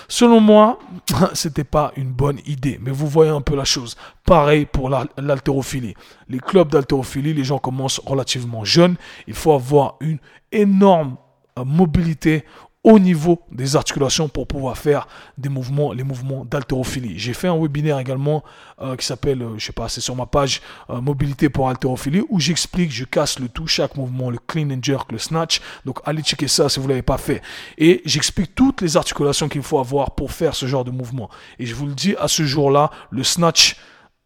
Selon 0.08 0.40
moi, 0.40 0.78
c'était 1.34 1.64
pas 1.64 1.92
une 1.96 2.10
bonne 2.10 2.38
idée, 2.46 2.78
mais 2.82 2.90
vous 2.90 3.06
voyez 3.06 3.30
un 3.30 3.40
peu 3.40 3.56
la 3.56 3.64
chose. 3.64 3.96
Pareil 4.26 4.66
pour 4.66 4.90
l'haltérophilie. 4.90 5.94
Les 6.28 6.40
clubs 6.40 6.68
d'haltérophilie, 6.68 7.34
les 7.34 7.44
gens 7.44 7.58
commencent 7.58 8.00
relativement 8.04 8.64
jeunes. 8.64 8.96
Il 9.26 9.34
faut 9.34 9.52
avoir 9.52 9.96
une 10.00 10.18
énorme 10.52 11.16
euh, 11.58 11.64
mobilité 11.64 12.44
au 12.84 12.98
niveau 12.98 13.42
des 13.50 13.76
articulations 13.76 14.28
pour 14.28 14.46
pouvoir 14.46 14.76
faire 14.76 15.08
des 15.38 15.48
mouvements, 15.48 15.92
les 15.92 16.04
mouvements 16.04 16.44
d'haltérophilie. 16.44 17.18
J'ai 17.18 17.32
fait 17.32 17.48
un 17.48 17.58
webinaire 17.58 17.98
également 17.98 18.44
euh, 18.80 18.94
qui 18.94 19.06
s'appelle, 19.06 19.42
euh, 19.42 19.58
je 19.58 19.66
sais 19.66 19.72
pas, 19.72 19.88
c'est 19.88 20.02
sur 20.02 20.14
ma 20.14 20.26
page 20.26 20.60
mobilité 20.88 21.48
pour 21.48 21.68
haltérophilie 21.68 22.22
où 22.28 22.38
j'explique, 22.38 22.92
je 22.92 23.04
casse 23.04 23.38
le 23.38 23.48
tout, 23.48 23.66
chaque 23.66 23.96
mouvement, 23.96 24.30
le 24.30 24.38
clean 24.38 24.70
and 24.70 24.80
jerk, 24.82 25.10
le 25.12 25.18
snatch. 25.18 25.60
Donc 25.84 25.98
allez 26.04 26.22
checker 26.22 26.46
ça 26.46 26.68
si 26.68 26.78
vous 26.78 26.86
l'avez 26.86 27.02
pas 27.02 27.18
fait. 27.18 27.40
Et 27.78 28.02
j'explique 28.04 28.54
toutes 28.54 28.82
les 28.82 28.96
articulations 28.96 29.48
qu'il 29.48 29.62
faut 29.62 29.78
avoir 29.78 30.14
pour 30.14 30.32
faire 30.32 30.54
ce 30.54 30.66
genre 30.66 30.84
de 30.84 30.90
mouvement. 30.90 31.30
Et 31.58 31.66
je 31.66 31.74
vous 31.74 31.86
le 31.86 31.94
dis, 31.94 32.14
à 32.18 32.28
ce 32.28 32.44
jour-là, 32.44 32.90
le 33.10 33.24
snatch, 33.24 33.76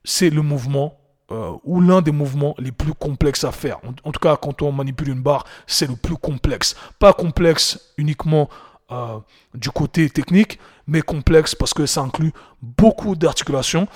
c'est 0.04 0.30
le 0.30 0.42
mouvement 0.42 0.98
euh, 1.30 1.52
ou 1.64 1.80
l'un 1.80 2.00
des 2.00 2.12
mouvements 2.12 2.54
les 2.58 2.72
plus 2.72 2.94
complexes 2.94 3.44
à 3.44 3.52
faire. 3.52 3.78
En, 4.04 4.12
tout 4.12 4.20
cas, 4.20 4.36
quand 4.36 4.62
on 4.62 4.72
manipule 4.72 5.10
une 5.10 5.20
barre, 5.20 5.44
c'est 5.66 5.86
le 5.86 5.96
plus 5.96 6.16
complexe. 6.16 6.74
Pas 6.98 7.12
complexe 7.12 7.92
uniquement 7.98 8.48
euh, 8.90 9.18
du 9.54 9.70
côté 9.70 10.08
technique, 10.08 10.58
mais 10.86 11.02
complexe 11.02 11.54
parce 11.54 11.74
que 11.74 11.84
ça 11.84 12.00
inclut 12.00 12.32
beaucoup 12.62 13.14
d'articulations. 13.14 13.86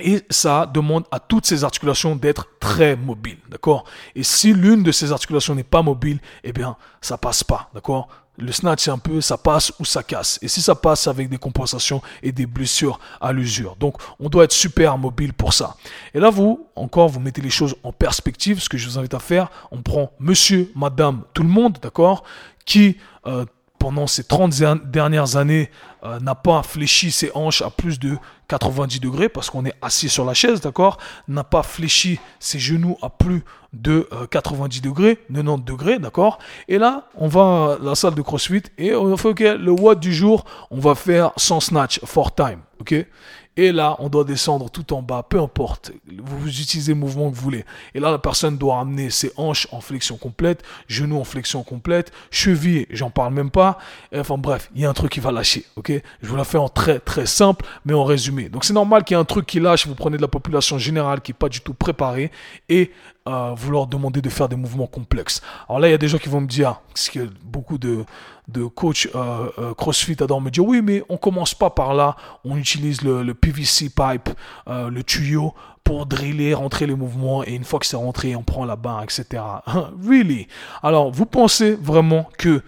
Et 0.00 0.22
ça 0.28 0.66
demande 0.66 1.04
à 1.12 1.20
toutes 1.20 1.46
ces 1.46 1.62
articulations 1.62 2.16
d'être 2.16 2.48
très 2.58 2.96
mobiles, 2.96 3.38
d'accord? 3.48 3.84
Et 4.16 4.24
si 4.24 4.52
l'une 4.52 4.82
de 4.82 4.90
ces 4.90 5.12
articulations 5.12 5.54
n'est 5.54 5.62
pas 5.62 5.82
mobile, 5.82 6.18
eh 6.42 6.52
bien, 6.52 6.76
ça 7.00 7.16
passe 7.16 7.44
pas, 7.44 7.70
d'accord? 7.74 8.08
Le 8.36 8.52
snatch, 8.52 8.88
un 8.88 8.98
peu, 8.98 9.20
ça 9.20 9.36
passe 9.36 9.72
ou 9.78 9.84
ça 9.84 10.02
casse. 10.02 10.38
Et 10.42 10.48
si 10.48 10.60
ça 10.60 10.74
passe 10.74 11.06
avec 11.06 11.28
des 11.28 11.38
compensations 11.38 12.02
et 12.22 12.32
des 12.32 12.46
blessures 12.46 12.98
à 13.20 13.32
l'usure. 13.32 13.76
Donc, 13.76 13.96
on 14.18 14.28
doit 14.28 14.44
être 14.44 14.52
super 14.52 14.98
mobile 14.98 15.32
pour 15.32 15.52
ça. 15.52 15.76
Et 16.14 16.20
là, 16.20 16.30
vous, 16.30 16.66
encore, 16.74 17.08
vous 17.08 17.20
mettez 17.20 17.42
les 17.42 17.50
choses 17.50 17.76
en 17.82 17.92
perspective. 17.92 18.60
Ce 18.60 18.68
que 18.68 18.76
je 18.76 18.88
vous 18.88 18.98
invite 18.98 19.14
à 19.14 19.20
faire, 19.20 19.50
on 19.70 19.82
prend 19.82 20.12
monsieur, 20.18 20.70
madame, 20.74 21.22
tout 21.32 21.42
le 21.42 21.48
monde, 21.48 21.78
d'accord, 21.80 22.24
qui, 22.64 22.96
euh, 23.26 23.44
pendant 23.78 24.06
ces 24.06 24.24
30 24.24 24.52
dernières 24.84 25.36
années, 25.36 25.70
euh, 26.04 26.18
n'a 26.20 26.34
pas 26.34 26.62
fléchi 26.62 27.10
ses 27.10 27.30
hanches 27.34 27.62
à 27.62 27.70
plus 27.70 27.98
de 27.98 28.16
90 28.48 29.00
degrés 29.00 29.28
parce 29.28 29.50
qu'on 29.50 29.64
est 29.64 29.74
assis 29.82 30.08
sur 30.08 30.24
la 30.24 30.34
chaise, 30.34 30.60
d'accord 30.60 30.98
N'a 31.28 31.44
pas 31.44 31.62
fléchi 31.62 32.18
ses 32.38 32.58
genoux 32.58 32.96
à 33.02 33.10
plus 33.10 33.42
de 33.72 34.08
90 34.30 34.78
euh, 34.78 34.82
degrés, 34.82 35.18
90 35.32 35.64
degrés, 35.64 35.98
d'accord. 35.98 36.38
Et 36.68 36.78
là, 36.78 37.08
on 37.14 37.28
va 37.28 37.76
à 37.80 37.84
la 37.84 37.94
salle 37.94 38.14
de 38.14 38.22
CrossFit 38.22 38.62
et 38.78 38.94
on 38.94 39.16
fait, 39.16 39.28
ok, 39.28 39.40
le 39.40 39.70
watt 39.70 39.98
du 39.98 40.14
jour, 40.14 40.44
on 40.70 40.78
va 40.78 40.94
faire 40.94 41.32
sans 41.36 41.60
snatch, 41.60 42.00
for 42.04 42.34
time, 42.34 42.60
ok 42.80 43.06
et 43.56 43.72
là, 43.72 43.96
on 44.00 44.08
doit 44.08 44.24
descendre 44.24 44.68
tout 44.68 44.92
en 44.92 45.02
bas, 45.02 45.22
peu 45.22 45.40
importe. 45.40 45.92
Vous 46.22 46.48
utilisez 46.48 46.92
le 46.92 46.98
mouvement 46.98 47.30
que 47.30 47.36
vous 47.36 47.42
voulez. 47.42 47.64
Et 47.94 48.00
là, 48.00 48.10
la 48.10 48.18
personne 48.18 48.56
doit 48.56 48.80
amener 48.80 49.10
ses 49.10 49.32
hanches 49.36 49.68
en 49.70 49.80
flexion 49.80 50.16
complète, 50.16 50.62
genoux 50.88 51.18
en 51.18 51.24
flexion 51.24 51.62
complète, 51.62 52.12
cheville, 52.30 52.86
j'en 52.90 53.10
parle 53.10 53.32
même 53.32 53.50
pas. 53.50 53.78
Enfin 54.14 54.38
bref, 54.38 54.70
il 54.74 54.82
y 54.82 54.86
a 54.86 54.90
un 54.90 54.94
truc 54.94 55.12
qui 55.12 55.20
va 55.20 55.30
lâcher. 55.30 55.64
Ok? 55.76 55.92
Je 56.22 56.28
vous 56.28 56.36
la 56.36 56.44
fais 56.44 56.58
en 56.58 56.68
très 56.68 56.98
très 56.98 57.26
simple, 57.26 57.64
mais 57.84 57.94
en 57.94 58.04
résumé. 58.04 58.48
Donc 58.48 58.64
c'est 58.64 58.72
normal 58.72 59.04
qu'il 59.04 59.16
y 59.16 59.18
ait 59.18 59.20
un 59.20 59.24
truc 59.24 59.46
qui 59.46 59.60
lâche. 59.60 59.86
Vous 59.86 59.94
prenez 59.94 60.16
de 60.16 60.22
la 60.22 60.28
population 60.28 60.78
générale 60.78 61.20
qui 61.20 61.30
n'est 61.30 61.38
pas 61.38 61.48
du 61.48 61.60
tout 61.60 61.74
préparée 61.74 62.32
et 62.68 62.90
euh, 63.26 63.54
vous 63.56 63.70
leur 63.70 63.86
demandez 63.86 64.20
de 64.20 64.28
faire 64.28 64.50
des 64.50 64.56
mouvements 64.56 64.86
complexes. 64.86 65.40
Alors 65.68 65.80
là, 65.80 65.88
il 65.88 65.92
y 65.92 65.94
a 65.94 65.98
des 65.98 66.08
gens 66.08 66.18
qui 66.18 66.28
vont 66.28 66.42
me 66.42 66.46
dire, 66.46 66.80
parce 66.88 67.08
que 67.08 67.30
beaucoup 67.42 67.78
de, 67.78 68.04
de 68.48 68.64
coachs 68.66 69.08
euh, 69.14 69.48
euh, 69.58 69.74
CrossFit 69.74 70.16
adorent 70.20 70.42
me 70.42 70.50
dire, 70.50 70.64
oui, 70.64 70.82
mais 70.82 71.02
on 71.08 71.16
commence 71.16 71.54
pas 71.54 71.70
par 71.70 71.94
là, 71.94 72.16
on 72.44 72.58
utilise 72.58 73.00
le, 73.00 73.32
PVC 73.44 73.90
pipe, 73.90 74.30
le 74.66 75.02
tuyau 75.02 75.54
pour 75.84 76.06
driller, 76.06 76.54
rentrer 76.54 76.86
les 76.86 76.94
mouvements, 76.94 77.44
et 77.44 77.54
une 77.54 77.64
fois 77.64 77.78
que 77.78 77.86
c'est 77.86 77.96
rentré, 77.96 78.34
on 78.34 78.42
prend 78.42 78.64
la 78.64 78.76
barre, 78.76 79.02
etc. 79.02 79.42
really? 80.08 80.48
Alors, 80.82 81.10
vous 81.10 81.26
pensez 81.26 81.74
vraiment 81.74 82.28
que 82.38 82.62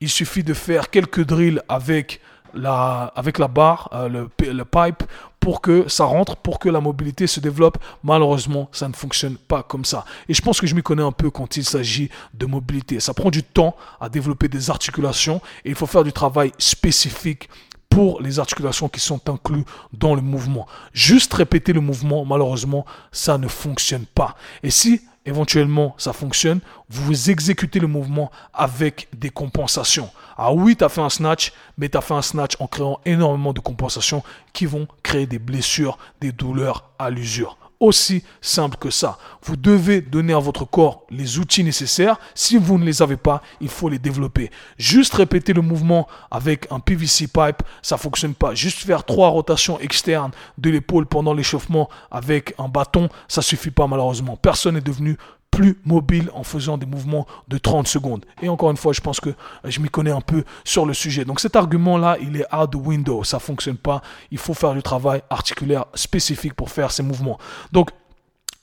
il 0.00 0.08
suffit 0.08 0.42
de 0.42 0.54
faire 0.54 0.90
quelques 0.90 1.24
drills 1.24 1.62
avec 1.68 2.20
la, 2.54 3.12
avec 3.14 3.38
la 3.38 3.48
barre, 3.48 3.88
le, 4.10 4.28
le 4.40 4.64
pipe, 4.64 5.04
pour 5.38 5.60
que 5.60 5.88
ça 5.88 6.04
rentre, 6.04 6.36
pour 6.36 6.58
que 6.58 6.68
la 6.68 6.80
mobilité 6.80 7.26
se 7.26 7.40
développe? 7.40 7.78
Malheureusement, 8.02 8.68
ça 8.72 8.88
ne 8.88 8.92
fonctionne 8.92 9.36
pas 9.36 9.62
comme 9.62 9.84
ça. 9.84 10.04
Et 10.28 10.34
je 10.34 10.42
pense 10.42 10.60
que 10.60 10.66
je 10.66 10.74
m'y 10.74 10.82
connais 10.82 11.02
un 11.02 11.12
peu 11.12 11.30
quand 11.30 11.56
il 11.56 11.64
s'agit 11.64 12.10
de 12.34 12.46
mobilité. 12.46 13.00
Ça 13.00 13.14
prend 13.14 13.30
du 13.30 13.42
temps 13.42 13.76
à 14.00 14.08
développer 14.08 14.48
des 14.48 14.70
articulations 14.70 15.40
et 15.64 15.70
il 15.70 15.74
faut 15.74 15.86
faire 15.86 16.04
du 16.04 16.12
travail 16.12 16.52
spécifique 16.58 17.48
pour 17.90 18.22
les 18.22 18.38
articulations 18.38 18.88
qui 18.88 19.00
sont 19.00 19.28
incluses 19.28 19.64
dans 19.92 20.14
le 20.14 20.22
mouvement. 20.22 20.66
Juste 20.94 21.34
répéter 21.34 21.72
le 21.72 21.80
mouvement, 21.80 22.24
malheureusement, 22.24 22.86
ça 23.12 23.36
ne 23.36 23.48
fonctionne 23.48 24.06
pas. 24.06 24.36
Et 24.62 24.70
si 24.70 25.02
éventuellement 25.26 25.94
ça 25.98 26.12
fonctionne, 26.12 26.60
vous 26.88 27.30
exécutez 27.30 27.78
le 27.78 27.88
mouvement 27.88 28.30
avec 28.54 29.08
des 29.14 29.30
compensations. 29.30 30.08
Ah 30.38 30.52
oui, 30.52 30.76
tu 30.76 30.84
as 30.84 30.88
fait 30.88 31.02
un 31.02 31.10
snatch, 31.10 31.52
mais 31.76 31.88
tu 31.88 31.98
as 31.98 32.00
fait 32.00 32.14
un 32.14 32.22
snatch 32.22 32.54
en 32.60 32.66
créant 32.66 33.00
énormément 33.04 33.52
de 33.52 33.60
compensations 33.60 34.22
qui 34.54 34.64
vont 34.64 34.86
créer 35.02 35.26
des 35.26 35.38
blessures, 35.38 35.98
des 36.20 36.32
douleurs 36.32 36.90
à 36.98 37.10
l'usure 37.10 37.58
aussi 37.80 38.22
simple 38.42 38.76
que 38.76 38.90
ça. 38.90 39.18
Vous 39.42 39.56
devez 39.56 40.02
donner 40.02 40.34
à 40.34 40.38
votre 40.38 40.66
corps 40.66 41.06
les 41.10 41.38
outils 41.38 41.64
nécessaires. 41.64 42.20
Si 42.34 42.58
vous 42.58 42.78
ne 42.78 42.84
les 42.84 43.00
avez 43.02 43.16
pas, 43.16 43.42
il 43.60 43.68
faut 43.68 43.88
les 43.88 43.98
développer. 43.98 44.50
Juste 44.76 45.14
répéter 45.14 45.54
le 45.54 45.62
mouvement 45.62 46.06
avec 46.30 46.66
un 46.70 46.78
PVC 46.78 47.26
pipe, 47.26 47.62
ça 47.82 47.96
fonctionne 47.96 48.34
pas. 48.34 48.54
Juste 48.54 48.80
faire 48.80 49.04
trois 49.04 49.30
rotations 49.30 49.80
externes 49.80 50.32
de 50.58 50.70
l'épaule 50.70 51.06
pendant 51.06 51.32
l'échauffement 51.32 51.88
avec 52.10 52.54
un 52.58 52.68
bâton, 52.68 53.08
ça 53.26 53.40
suffit 53.40 53.70
pas 53.70 53.86
malheureusement. 53.86 54.36
Personne 54.36 54.74
n'est 54.74 54.80
devenu 54.82 55.16
plus 55.50 55.78
mobile 55.84 56.30
en 56.34 56.44
faisant 56.44 56.78
des 56.78 56.86
mouvements 56.86 57.26
de 57.48 57.58
30 57.58 57.86
secondes. 57.86 58.24
Et 58.42 58.48
encore 58.48 58.70
une 58.70 58.76
fois, 58.76 58.92
je 58.92 59.00
pense 59.00 59.20
que 59.20 59.30
je 59.64 59.80
m'y 59.80 59.88
connais 59.88 60.10
un 60.10 60.20
peu 60.20 60.44
sur 60.64 60.86
le 60.86 60.94
sujet. 60.94 61.24
Donc 61.24 61.40
cet 61.40 61.56
argument-là, 61.56 62.16
il 62.20 62.36
est 62.36 62.54
out 62.54 62.70
the 62.70 62.76
window. 62.76 63.24
Ça 63.24 63.38
fonctionne 63.38 63.76
pas. 63.76 64.02
Il 64.30 64.38
faut 64.38 64.54
faire 64.54 64.74
du 64.74 64.82
travail 64.82 65.22
articulaire 65.28 65.86
spécifique 65.94 66.54
pour 66.54 66.70
faire 66.70 66.90
ces 66.90 67.02
mouvements. 67.02 67.38
Donc, 67.72 67.90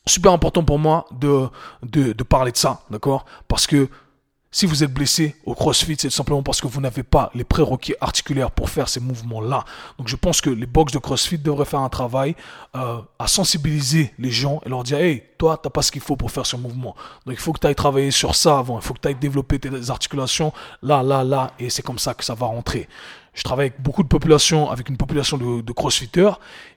super 0.05 0.31
important 0.31 0.63
pour 0.63 0.79
moi 0.79 1.05
de, 1.11 1.49
de 1.83 2.23
parler 2.23 2.51
de 2.51 2.57
ça, 2.57 2.81
d'accord? 2.89 3.25
Parce 3.47 3.67
que 3.67 3.89
si 4.57 4.65
vous 4.65 4.83
êtes 4.83 4.91
blessé 4.91 5.35
au 5.45 5.53
CrossFit, 5.53 5.97
c'est 5.99 6.09
simplement 6.09 6.41
parce 6.41 6.61
que 6.61 6.65
vous 6.65 6.81
n'avez 6.81 7.03
pas 7.03 7.29
les 7.35 7.43
prérequis 7.43 7.93
articulaires 8.01 8.49
pour 8.49 8.71
faire 8.71 8.89
ces 8.89 8.99
mouvements-là. 8.99 9.63
Donc 9.99 10.07
je 10.07 10.15
pense 10.15 10.41
que 10.41 10.49
les 10.49 10.65
box 10.65 10.91
de 10.91 10.97
CrossFit 10.97 11.37
devraient 11.37 11.63
faire 11.63 11.81
un 11.81 11.89
travail 11.89 12.35
euh, 12.75 12.97
à 13.19 13.27
sensibiliser 13.27 14.15
les 14.17 14.31
gens 14.31 14.59
et 14.65 14.69
leur 14.69 14.81
dire, 14.81 14.97
hey, 14.97 15.21
toi, 15.37 15.59
tu 15.61 15.67
n'as 15.67 15.69
pas 15.69 15.83
ce 15.83 15.91
qu'il 15.91 16.01
faut 16.01 16.15
pour 16.15 16.31
faire 16.31 16.47
ce 16.47 16.55
mouvement. 16.55 16.95
Donc 17.27 17.35
il 17.35 17.39
faut 17.39 17.53
que 17.53 17.59
tu 17.59 17.67
ailles 17.67 17.75
travailler 17.75 18.09
sur 18.09 18.33
ça 18.33 18.57
avant. 18.57 18.79
Il 18.79 18.83
faut 18.83 18.95
que 18.95 18.99
tu 18.99 19.07
ailles 19.09 19.13
développer 19.13 19.59
tes 19.59 19.91
articulations 19.91 20.51
là, 20.81 21.03
là, 21.03 21.23
là. 21.23 21.51
Et 21.59 21.69
c'est 21.69 21.83
comme 21.83 21.99
ça 21.99 22.15
que 22.15 22.25
ça 22.25 22.33
va 22.33 22.47
rentrer. 22.47 22.89
Je 23.35 23.43
travaille 23.43 23.67
avec 23.67 23.79
beaucoup 23.79 24.01
de 24.01 24.07
populations, 24.07 24.71
avec 24.71 24.89
une 24.89 24.97
population 24.97 25.37
de, 25.37 25.61
de 25.61 25.71
crossfitters 25.71 26.31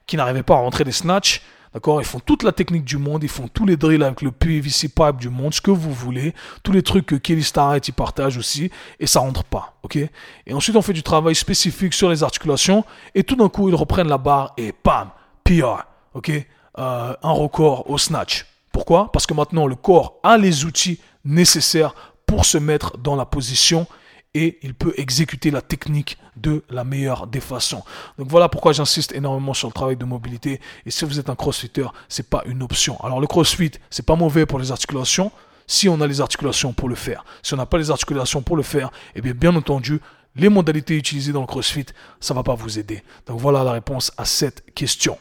qui 0.06 0.18
n'arrivaient 0.18 0.42
pas 0.42 0.56
à 0.56 0.58
rentrer 0.58 0.84
des 0.84 0.92
snatchs 0.92 1.40
D'accord? 1.73 2.00
Ils 2.00 2.05
font 2.07 2.19
toute 2.21 2.43
la 2.43 2.53
technique 2.53 2.85
du 2.85 2.99
monde, 2.99 3.23
ils 3.23 3.29
font 3.29 3.47
tous 3.47 3.65
les 3.65 3.77
drills 3.77 4.03
avec 4.03 4.23
le 4.23 4.33
PVC 4.33 4.89
pipe 4.89 5.19
du 5.19 5.29
monde, 5.29 5.55
ce 5.55 5.61
que 5.61 5.71
vous 5.71 5.93
voulez, 5.93 6.35
tous 6.62 6.73
les 6.73 6.83
trucs 6.83 7.07
que 7.07 7.15
Kelly 7.15 7.45
Starrett 7.45 7.87
y 7.87 7.93
partage 7.93 8.37
aussi, 8.37 8.71
et 8.99 9.07
ça 9.07 9.21
rentre 9.21 9.45
pas, 9.45 9.75
ok? 9.85 9.97
Et 9.97 10.53
ensuite, 10.53 10.75
on 10.77 10.83
fait 10.83 10.93
du 10.93 11.03
travail 11.05 11.35
spécifique 11.35 11.95
sur 11.95 12.11
les 12.11 12.23
articulations, 12.25 12.85
et 13.15 13.23
tout 13.23 13.37
d'un 13.37 13.49
coup, 13.49 13.69
ils 13.69 13.75
reprennent 13.75 14.09
la 14.09 14.19
barre 14.19 14.53
et 14.57 14.73
pam, 14.73 15.11
PR, 15.45 15.85
ok? 16.15 16.31
Euh, 16.79 17.15
Un 17.23 17.33
record 17.33 17.89
au 17.89 17.99
snatch. 17.99 18.47
Pourquoi? 18.73 19.11
Parce 19.12 19.27
que 19.27 19.35
maintenant, 19.35 19.67
le 19.67 19.77
corps 19.77 20.19
a 20.23 20.39
les 20.39 20.65
outils 20.65 21.00
nécessaires 21.25 21.95
pour 22.27 22.45
se 22.45 22.59
mettre 22.59 22.97
dans 22.99 23.17
la 23.17 23.25
position 23.27 23.87
et 24.34 24.58
il 24.62 24.75
peut 24.75 24.94
exécuter 24.96 25.50
la 25.50 25.60
technique 25.60 26.18
de 26.37 26.62
la 26.70 26.84
meilleure 26.84 27.26
des 27.26 27.40
façons. 27.40 27.82
Donc 28.18 28.28
voilà 28.28 28.49
pourquoi 28.49 28.72
j'insiste 28.72 29.12
énormément 29.12 29.54
sur 29.54 29.68
le 29.68 29.72
travail 29.72 29.96
de 29.96 30.04
mobilité. 30.04 30.60
Et 30.87 30.90
si 30.90 31.04
vous 31.04 31.18
êtes 31.18 31.30
un 31.30 31.34
crossfitter, 31.34 31.87
c'est 32.08 32.28
pas 32.28 32.42
une 32.46 32.62
option. 32.62 32.96
Alors 33.02 33.20
le 33.20 33.26
crossfit, 33.26 33.72
c'est 33.90 34.06
pas 34.06 34.16
mauvais 34.16 34.46
pour 34.46 34.58
les 34.58 34.70
articulations 34.70 35.32
si 35.66 35.88
on 35.88 36.00
a 36.00 36.06
les 36.08 36.20
articulations 36.20 36.72
pour 36.72 36.88
le 36.88 36.96
faire. 36.96 37.25
Si 37.42 37.54
on 37.54 37.56
n'a 37.56 37.66
pas 37.66 37.78
les 37.78 37.92
articulations 37.92 38.42
pour 38.42 38.56
le 38.56 38.64
faire, 38.64 38.90
eh 39.14 39.20
bien 39.20 39.34
bien 39.34 39.54
entendu, 39.54 40.00
les 40.34 40.49
modalités 40.49 40.96
utilisées 40.96 41.32
dans 41.32 41.40
le 41.40 41.46
CrossFit, 41.46 41.87
ça 42.20 42.34
va 42.34 42.42
pas 42.42 42.54
vous 42.54 42.78
aider. 42.78 43.02
Donc 43.26 43.40
voilà 43.40 43.62
la 43.62 43.72
réponse 43.72 44.12
à 44.16 44.25
cette 44.25 44.75
question. 44.75 45.16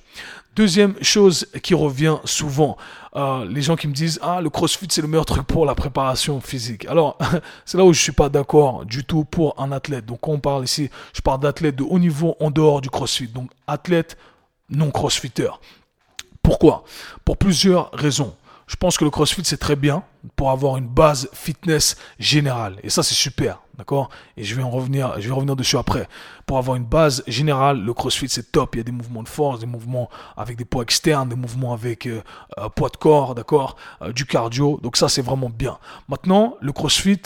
Deuxième 0.60 1.02
chose 1.02 1.48
qui 1.64 1.74
revient 1.74 2.18
souvent, 2.26 2.76
euh, 3.16 3.46
les 3.46 3.62
gens 3.62 3.78
qui 3.78 3.88
me 3.88 3.94
disent 3.94 4.20
ah 4.22 4.42
le 4.42 4.50
CrossFit 4.50 4.88
c'est 4.90 5.02
le 5.02 5.08
meilleur 5.08 5.26
truc 5.26 5.48
pour 5.48 5.66
la 5.66 5.74
préparation 5.74 6.42
physique. 6.42 6.86
Alors 6.88 7.18
c'est 7.66 7.78
là 7.78 7.86
où 7.86 7.94
je 7.94 8.02
suis 8.02 8.12
pas 8.12 8.28
d'accord 8.28 8.84
du 8.86 9.06
tout 9.06 9.24
pour 9.24 9.58
un 9.58 9.72
athlète. 9.72 10.06
Donc 10.06 10.28
on 10.28 10.38
parle 10.38 10.66
ici, 10.66 10.90
je 11.14 11.22
parle 11.22 11.40
d'athlète 11.40 11.78
de 11.78 11.84
haut 11.84 11.98
niveau 11.98 12.36
en 12.42 12.52
dehors 12.52 12.82
du 12.82 12.90
CrossFit. 12.90 13.30
Donc 13.30 13.52
athlète 13.68 14.18
non 14.70 14.92
CrossFitter. 14.92 15.48
Pourquoi? 16.44 16.84
Pour 17.24 17.38
plusieurs 17.38 17.90
raisons. 17.94 18.36
Je 18.70 18.76
pense 18.76 19.00
que 19.00 19.04
le 19.04 19.10
CrossFit 19.10 19.42
c'est 19.44 19.58
très 19.58 19.76
bien 19.76 20.04
pour 20.36 20.52
avoir 20.52 20.78
une 20.78 20.88
base 20.88 21.28
fitness 21.34 21.98
générale 22.20 22.78
et 22.84 22.92
ça 22.92 23.02
c'est 23.02 23.16
super, 23.16 23.64
d'accord? 23.80 24.10
Et 24.38 24.44
je 24.44 24.54
vais 24.54 24.62
en 24.62 24.70
revenir, 24.70 25.20
je 25.20 25.28
vais 25.28 25.34
revenir 25.34 25.56
dessus 25.56 25.76
après. 25.76 26.08
Pour 26.46 26.60
avoir 26.60 26.78
une 26.78 26.84
base 26.84 27.24
générale, 27.26 27.84
le 27.84 27.94
CrossFit 27.96 28.30
c'est 28.30 28.52
top. 28.52 28.76
Il 28.76 28.78
y 28.78 28.82
a 28.82 28.84
des 28.84 28.92
mouvements 28.92 29.24
de 29.24 29.28
force, 29.28 29.60
des 29.60 29.66
mouvements 29.66 30.08
avec 30.38 30.56
des 30.56 30.66
poids 30.66 30.84
externes, 30.84 31.30
des 31.30 31.36
mouvements 31.36 31.74
avec 31.74 32.06
euh, 32.06 32.22
euh, 32.60 32.70
poids 32.70 32.90
de 32.90 32.98
corps, 32.98 33.34
d'accord? 33.34 33.76
Euh, 34.04 34.12
Du 34.12 34.26
cardio. 34.26 34.80
Donc 34.84 34.98
ça 34.98 35.10
c'est 35.10 35.24
vraiment 35.24 35.50
bien. 35.50 35.80
Maintenant, 36.08 36.56
le 36.62 36.72
CrossFit 36.72 37.22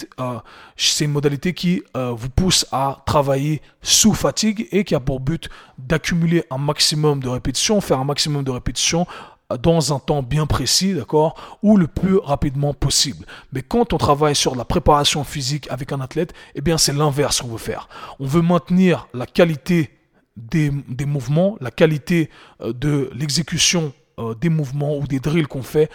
c'est 0.77 1.03
une 1.03 1.11
modalité 1.11 1.53
qui 1.53 1.83
vous 1.93 2.29
pousse 2.29 2.65
à 2.71 3.03
travailler 3.05 3.61
sous 3.81 4.13
fatigue 4.13 4.69
et 4.71 4.85
qui 4.85 4.95
a 4.95 5.01
pour 5.01 5.19
but 5.19 5.49
d'accumuler 5.77 6.45
un 6.51 6.57
maximum 6.57 7.19
de 7.19 7.27
répétitions, 7.27 7.81
faire 7.81 7.99
un 7.99 8.05
maximum 8.05 8.43
de 8.45 8.51
répétitions 8.51 9.05
dans 9.57 9.93
un 9.93 9.99
temps 9.99 10.23
bien 10.23 10.45
précis, 10.45 10.93
d'accord, 10.93 11.57
ou 11.61 11.77
le 11.77 11.87
plus 11.87 12.17
rapidement 12.17 12.73
possible. 12.73 13.25
Mais 13.51 13.61
quand 13.61 13.93
on 13.93 13.97
travaille 13.97 14.35
sur 14.35 14.55
la 14.55 14.65
préparation 14.65 15.23
physique 15.23 15.67
avec 15.69 15.91
un 15.91 16.01
athlète, 16.01 16.33
eh 16.55 16.61
bien 16.61 16.77
c'est 16.77 16.93
l'inverse 16.93 17.41
qu'on 17.41 17.49
veut 17.49 17.57
faire. 17.57 17.87
On 18.19 18.25
veut 18.25 18.41
maintenir 18.41 19.07
la 19.13 19.25
qualité 19.25 19.91
des, 20.37 20.71
des 20.89 21.05
mouvements, 21.05 21.57
la 21.61 21.71
qualité 21.71 22.29
euh, 22.61 22.73
de 22.73 23.09
l'exécution 23.13 23.93
euh, 24.19 24.35
des 24.35 24.49
mouvements 24.49 24.97
ou 24.97 25.07
des 25.07 25.19
drills 25.19 25.47
qu'on 25.47 25.63
fait 25.63 25.89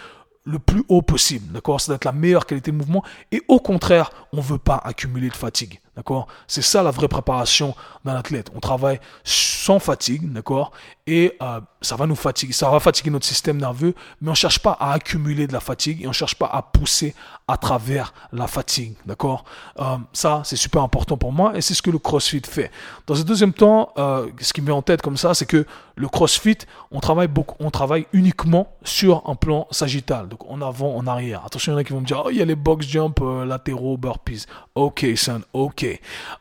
le 0.45 0.59
plus 0.59 0.83
haut 0.87 1.01
possible, 1.01 1.51
d'accord 1.53 1.79
Ça 1.79 1.87
doit 1.87 1.97
être 1.97 2.05
la 2.05 2.11
meilleure 2.11 2.45
qualité 2.45 2.71
de 2.71 2.77
mouvement 2.77 3.03
et 3.31 3.41
au 3.47 3.59
contraire, 3.59 4.11
on 4.33 4.37
ne 4.37 4.41
veut 4.41 4.57
pas 4.57 4.81
accumuler 4.83 5.29
de 5.29 5.35
fatigue. 5.35 5.79
D'accord? 5.99 6.27
C'est 6.47 6.61
ça 6.61 6.81
la 6.81 6.91
vraie 6.91 7.09
préparation 7.09 7.75
d'un 8.05 8.15
athlète. 8.15 8.49
On 8.55 8.61
travaille 8.61 9.01
sans 9.25 9.79
fatigue, 9.79 10.31
d'accord? 10.31 10.71
Et 11.07 11.35
euh, 11.41 11.59
ça 11.81 11.97
va 11.97 12.05
nous 12.05 12.15
fatiguer, 12.15 12.53
ça 12.53 12.69
va 12.69 12.79
fatiguer 12.79 13.09
notre 13.09 13.25
système 13.25 13.57
nerveux, 13.57 13.93
mais 14.21 14.29
on 14.29 14.31
ne 14.31 14.35
cherche 14.37 14.59
pas 14.59 14.77
à 14.79 14.93
accumuler 14.93 15.45
de 15.45 15.51
la 15.51 15.59
fatigue 15.59 16.01
et 16.01 16.05
on 16.05 16.11
ne 16.11 16.13
cherche 16.13 16.35
pas 16.35 16.45
à 16.45 16.61
pousser 16.61 17.13
à 17.49 17.57
travers 17.57 18.13
la 18.31 18.47
fatigue, 18.47 18.93
d'accord? 19.05 19.43
Euh, 19.79 19.97
Ça, 20.13 20.41
c'est 20.45 20.55
super 20.55 20.83
important 20.83 21.17
pour 21.17 21.33
moi 21.33 21.57
et 21.57 21.59
c'est 21.61 21.73
ce 21.73 21.81
que 21.81 21.89
le 21.89 21.99
CrossFit 21.99 22.43
fait. 22.47 22.71
Dans 23.05 23.19
un 23.19 23.23
deuxième 23.25 23.51
temps, 23.51 23.91
euh, 23.97 24.29
ce 24.39 24.53
qui 24.53 24.61
me 24.61 24.67
met 24.67 24.71
en 24.71 24.81
tête 24.83 25.01
comme 25.01 25.17
ça, 25.17 25.33
c'est 25.33 25.47
que 25.47 25.65
le 25.95 26.07
CrossFit, 26.07 26.59
on 26.91 27.01
travaille 27.01 27.27
beaucoup, 27.27 27.57
on 27.59 27.71
travaille 27.71 28.05
uniquement 28.13 28.71
sur 28.85 29.29
un 29.29 29.35
plan 29.35 29.67
sagittal, 29.69 30.29
donc 30.29 30.49
en 30.49 30.61
avant, 30.61 30.95
en 30.95 31.07
arrière. 31.07 31.43
Attention, 31.45 31.73
il 31.73 31.75
y 31.75 31.77
en 31.77 31.79
a 31.79 31.83
qui 31.83 31.91
vont 31.91 31.99
me 31.99 32.05
dire, 32.05 32.21
oh, 32.23 32.29
il 32.31 32.37
y 32.37 32.41
a 32.41 32.45
les 32.45 32.55
box 32.55 32.87
jump 32.87 33.19
latéraux, 33.45 33.97
burpees. 33.97 34.45
Ok, 34.75 35.05
son, 35.17 35.41
ok. 35.51 35.88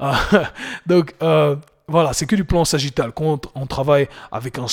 Euh, 0.01 0.13
donc, 0.87 1.15
euh, 1.23 1.57
voilà, 1.87 2.13
c'est 2.13 2.27
que 2.27 2.37
du 2.37 2.45
plan 2.45 2.65
sagittal. 2.65 3.13
Quand 3.13 3.47
on, 3.55 3.67
travaille 3.67 4.09
avec 4.31 4.59
un, 4.59 4.67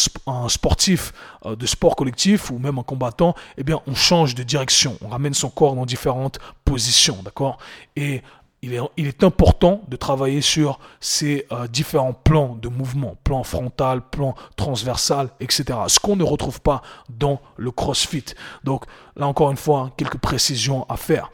sportif 0.48 1.14
euh, 1.46 1.56
de 1.56 1.66
sport 1.66 1.96
collectif 1.96 2.52
ou 2.52 2.60
même 2.60 2.78
un 2.78 2.84
combattant, 2.84 3.36
eh 3.58 3.64
bien, 3.64 3.80
on 3.88 3.96
change 3.96 4.36
de 4.36 4.44
direction. 4.44 4.98
On 5.02 5.08
ramène 5.08 5.34
son 5.34 5.50
corps 5.50 5.76
dans 5.76 5.86
différentes 5.86 6.40
positions, 6.66 7.20
d'accord? 7.24 7.58
Et 7.96 8.22
il 8.62 8.74
est, 8.74 8.80
il 8.98 9.08
est, 9.08 9.24
important 9.24 9.82
de 9.88 9.96
travailler 9.96 10.42
sur 10.42 10.80
ces 11.00 11.46
différents 11.72 12.14
plans 12.14 12.58
de 12.60 12.68
mouvement, 12.68 13.16
plan 13.24 13.44
frontal, 13.44 14.02
plan 14.02 14.34
transversal, 14.56 15.30
etc. 15.40 15.66
Ce 15.88 16.00
qu'on 16.00 16.16
ne 16.16 16.24
retrouve 16.24 16.60
pas 16.62 16.82
dans 17.10 17.40
le 17.58 17.70
CrossFit. 17.70 18.26
Donc 18.64 18.86
là 19.18 19.28
encore 19.28 19.52
une 19.52 19.58
fois, 19.58 19.92
quelques 19.98 20.18
précisions 20.18 20.84
à 20.90 20.98
faire. 20.98 21.30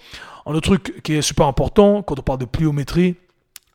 Un 0.45 0.53
autre 0.53 0.67
truc 0.67 1.01
qui 1.03 1.13
est 1.13 1.21
super 1.21 1.47
important 1.47 2.01
quand 2.01 2.17
on 2.17 2.23
parle 2.23 2.39
de 2.39 2.45
pliométrie, 2.45 3.15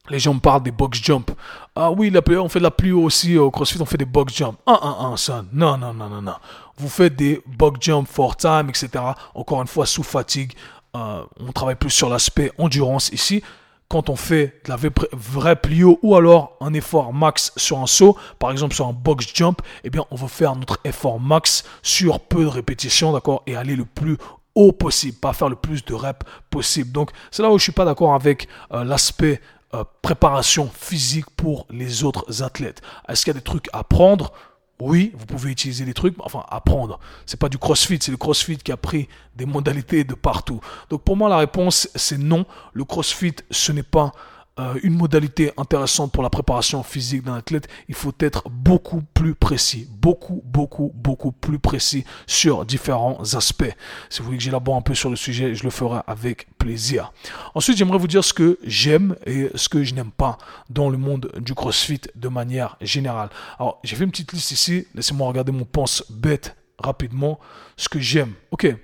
les 0.09 0.19
gens 0.19 0.35
me 0.35 0.41
parlent 0.41 0.63
des 0.63 0.71
box 0.71 1.03
jump. 1.03 1.31
Ah 1.75 1.91
oui, 1.91 2.13
on 2.39 2.49
fait 2.49 2.59
de 2.59 2.65
la 2.65 2.71
plio 2.71 3.03
aussi 3.03 3.37
au 3.37 3.51
CrossFit, 3.51 3.81
on 3.81 3.85
fait 3.85 3.99
des 3.99 4.05
box 4.05 4.35
jump. 4.35 4.57
Ah, 4.67 4.79
ah, 4.81 4.97
ah, 5.13 5.17
ça. 5.17 5.45
Non, 5.53 5.77
non, 5.77 5.93
non, 5.93 6.09
non, 6.09 6.23
non. 6.23 6.35
Vous 6.79 6.89
faites 6.89 7.17
des 7.17 7.43
box 7.47 7.79
jump 7.81 8.09
for 8.09 8.37
time, 8.37 8.69
etc. 8.69 9.05
Encore 9.35 9.63
une 9.63 9.69
fois, 9.69 9.87
sous 9.87 10.03
fatigue. 10.03 10.53
Euh, 10.97 11.23
on 11.41 11.53
travaille 11.53 11.75
plus 11.75 11.91
sur 11.91 12.09
l'aspect 12.09 12.51
endurance 12.59 13.11
ici. 13.11 13.43
Quand 13.89 14.11
on 14.11 14.17
fait 14.17 14.61
de 14.65 14.71
la 14.71 14.79
vraie 15.13 15.55
plio 15.55 16.01
ou 16.03 16.17
alors 16.17 16.57
un 16.61 16.75
effort 16.75 17.13
max 17.13 17.53
sur 17.57 17.79
un 17.79 17.87
saut, 17.87 18.17
par 18.41 18.51
exemple 18.51 18.75
sur 18.75 18.89
un 18.89 18.93
box 18.93 19.27
jump, 19.33 19.63
eh 19.85 19.91
bien, 19.91 20.05
on 20.11 20.17
va 20.17 20.27
faire 20.27 20.57
notre 20.57 20.81
effort 20.85 21.21
max 21.21 21.65
sur 21.83 22.19
peu 22.19 22.43
de 22.43 22.49
répétitions, 22.49 23.13
d'accord, 23.13 23.43
et 23.47 23.55
aller 23.55 23.77
le 23.77 23.85
plus 23.85 24.17
haut 24.57 24.73
possible, 24.73 25.19
pas 25.19 25.33
faire 25.33 25.49
le 25.49 25.55
plus 25.55 25.85
de 25.85 25.95
reps 25.95 26.27
possible. 26.51 26.91
Donc, 26.91 27.11
c'est 27.31 27.43
là 27.43 27.51
où 27.51 27.59
je 27.59 27.63
suis 27.63 27.73
pas 27.73 27.85
d'accord 27.85 28.15
avec 28.15 28.49
euh, 28.73 28.83
l'aspect 28.83 29.41
euh, 29.75 29.85
préparation 30.03 30.71
physique 30.73 31.29
pour 31.37 31.67
les 31.71 32.05
autres 32.05 32.43
athlètes. 32.43 32.83
Est-ce 33.09 33.25
qu'il 33.25 33.35
y 33.35 33.37
a 33.37 33.41
des 33.41 33.45
trucs 33.45 33.69
à 33.73 33.83
prendre? 33.85 34.33
Oui, 34.79 35.13
vous 35.17 35.25
pouvez 35.27 35.51
utiliser 35.51 35.85
des 35.85 35.95
trucs, 35.95 36.15
enfin 36.21 36.45
apprendre. 36.51 37.01
C'est 37.25 37.41
pas 37.41 37.49
du 37.49 37.57
CrossFit, 37.59 37.99
c'est 38.01 38.11
le 38.11 38.19
CrossFit 38.19 38.59
qui 38.59 38.73
a 38.73 38.77
pris 38.77 39.09
des 39.35 39.47
modalités 39.47 40.05
de 40.05 40.15
partout. 40.15 40.61
Donc 40.91 41.03
pour 41.03 41.17
moi 41.17 41.29
la 41.29 41.39
réponse 41.39 41.89
c'est 41.95 42.19
non. 42.19 42.45
Le 42.75 42.85
CrossFit 42.85 43.37
ce 43.51 43.73
n'est 43.73 43.83
pas 43.83 44.13
euh, 44.59 44.75
une 44.83 44.95
modalité 44.95 45.53
intéressante 45.59 46.13
pour 46.13 46.23
la 46.23 46.31
préparation 46.31 46.83
physique 46.83 47.23
d'un 47.23 47.35
athlète, 47.35 47.69
il 47.89 47.95
faut 47.95 48.15
être 48.21 48.49
beaucoup 48.49 49.03
plus 49.13 49.35
précis, 49.35 49.87
beaucoup, 49.91 50.43
beaucoup, 50.45 50.93
beaucoup 50.95 51.31
plus 51.31 51.59
précis 51.59 52.05
sur 52.27 52.65
différents 52.65 53.19
aspects. 53.35 53.75
Si 54.09 54.21
vous 54.21 54.27
voulez 54.27 54.39
que 54.39 54.43
j'élabore 54.43 54.77
un 54.77 54.81
peu 54.81 54.95
sur 54.95 55.11
le 55.11 55.17
sujet, 55.17 55.55
je 55.55 55.63
le 55.63 55.71
ferai 55.71 56.01
avec 56.07 56.49
plaisir. 56.57 57.13
Ensuite, 57.55 57.77
j'aimerais 57.77 57.99
vous 57.99 58.07
dire 58.07 58.25
ce 58.25 58.33
que 58.33 58.59
j'aime 58.65 59.17
et 59.27 59.51
ce 59.55 59.69
que 59.69 59.85
je 59.85 59.95
n'aime 59.95 60.11
pas 60.11 60.39
dans 60.71 60.89
le 60.89 60.97
monde 60.97 61.31
du 61.39 61.55
CrossFit 61.55 62.01
de 62.15 62.29
manière 62.29 62.77
générale. 62.81 63.29
Alors, 63.59 63.81
j'ai 63.85 63.95
fait 63.95 64.05
une 64.05 64.11
petite 64.11 64.33
liste 64.33 64.53
ici. 64.53 64.87
Laissez-moi 64.95 65.29
regarder 65.29 65.53
mon 65.53 65.67
pense 65.67 66.03
bête 66.11 66.57
rapidement. 66.79 67.39
Ce 67.77 67.91
que 67.91 68.01
j'aime. 68.01 68.33
Ok, 68.53 68.75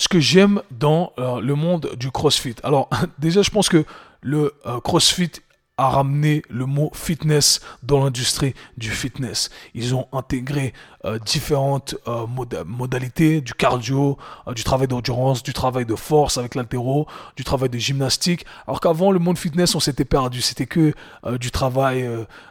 ce 0.00 0.08
que 0.08 0.18
j'aime 0.18 0.62
dans 0.70 1.12
euh, 1.18 1.40
le 1.40 1.54
monde 1.54 1.90
du 1.98 2.10
CrossFit. 2.10 2.56
Alors 2.62 2.88
déjà, 3.18 3.42
je 3.42 3.50
pense 3.50 3.68
que 3.68 3.84
le 4.22 4.54
euh, 4.66 4.80
CrossFit 4.80 5.32
a 5.80 5.88
ramené 5.88 6.42
le 6.50 6.66
mot 6.66 6.90
fitness 6.92 7.60
dans 7.82 8.04
l'industrie 8.04 8.54
du 8.76 8.90
fitness. 8.90 9.48
Ils 9.74 9.94
ont 9.94 10.08
intégré 10.12 10.74
euh, 11.06 11.18
différentes 11.18 11.94
euh, 12.06 12.26
modalités, 12.66 13.40
du 13.40 13.54
cardio, 13.54 14.18
du 14.54 14.62
travail 14.62 14.88
d'endurance, 14.88 15.42
du 15.42 15.54
travail 15.54 15.86
de 15.86 15.94
force 15.94 16.36
avec 16.36 16.54
l'altéro, 16.54 17.06
du 17.34 17.44
travail 17.44 17.70
de 17.70 17.78
gymnastique. 17.78 18.44
Alors 18.66 18.80
qu'avant, 18.80 19.10
le 19.10 19.18
monde 19.18 19.38
fitness, 19.38 19.74
on 19.74 19.80
s'était 19.80 20.04
perdu. 20.04 20.42
C'était 20.42 20.66
que 20.66 20.92
du 21.38 21.50
travail 21.50 22.06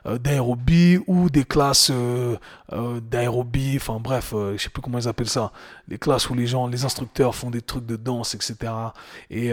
d'aérobie 0.06 1.00
ou 1.06 1.30
des 1.30 1.44
classes 1.44 1.92
d'aérobie. 2.72 3.74
Enfin 3.76 4.00
bref, 4.00 4.34
je 4.34 4.58
sais 4.58 4.70
plus 4.70 4.82
comment 4.82 4.98
ils 4.98 5.08
appellent 5.08 5.30
ça. 5.30 5.52
Les 5.88 6.00
classes 6.00 6.30
où 6.30 6.34
les 6.34 6.48
gens, 6.48 6.65
les 6.65 6.86
instructeurs 6.86 7.36
font 7.36 7.52
des 7.52 7.62
trucs 7.62 7.86
de 7.86 7.96
danse, 7.96 8.34
etc. 8.34 8.56
Et, 9.30 9.50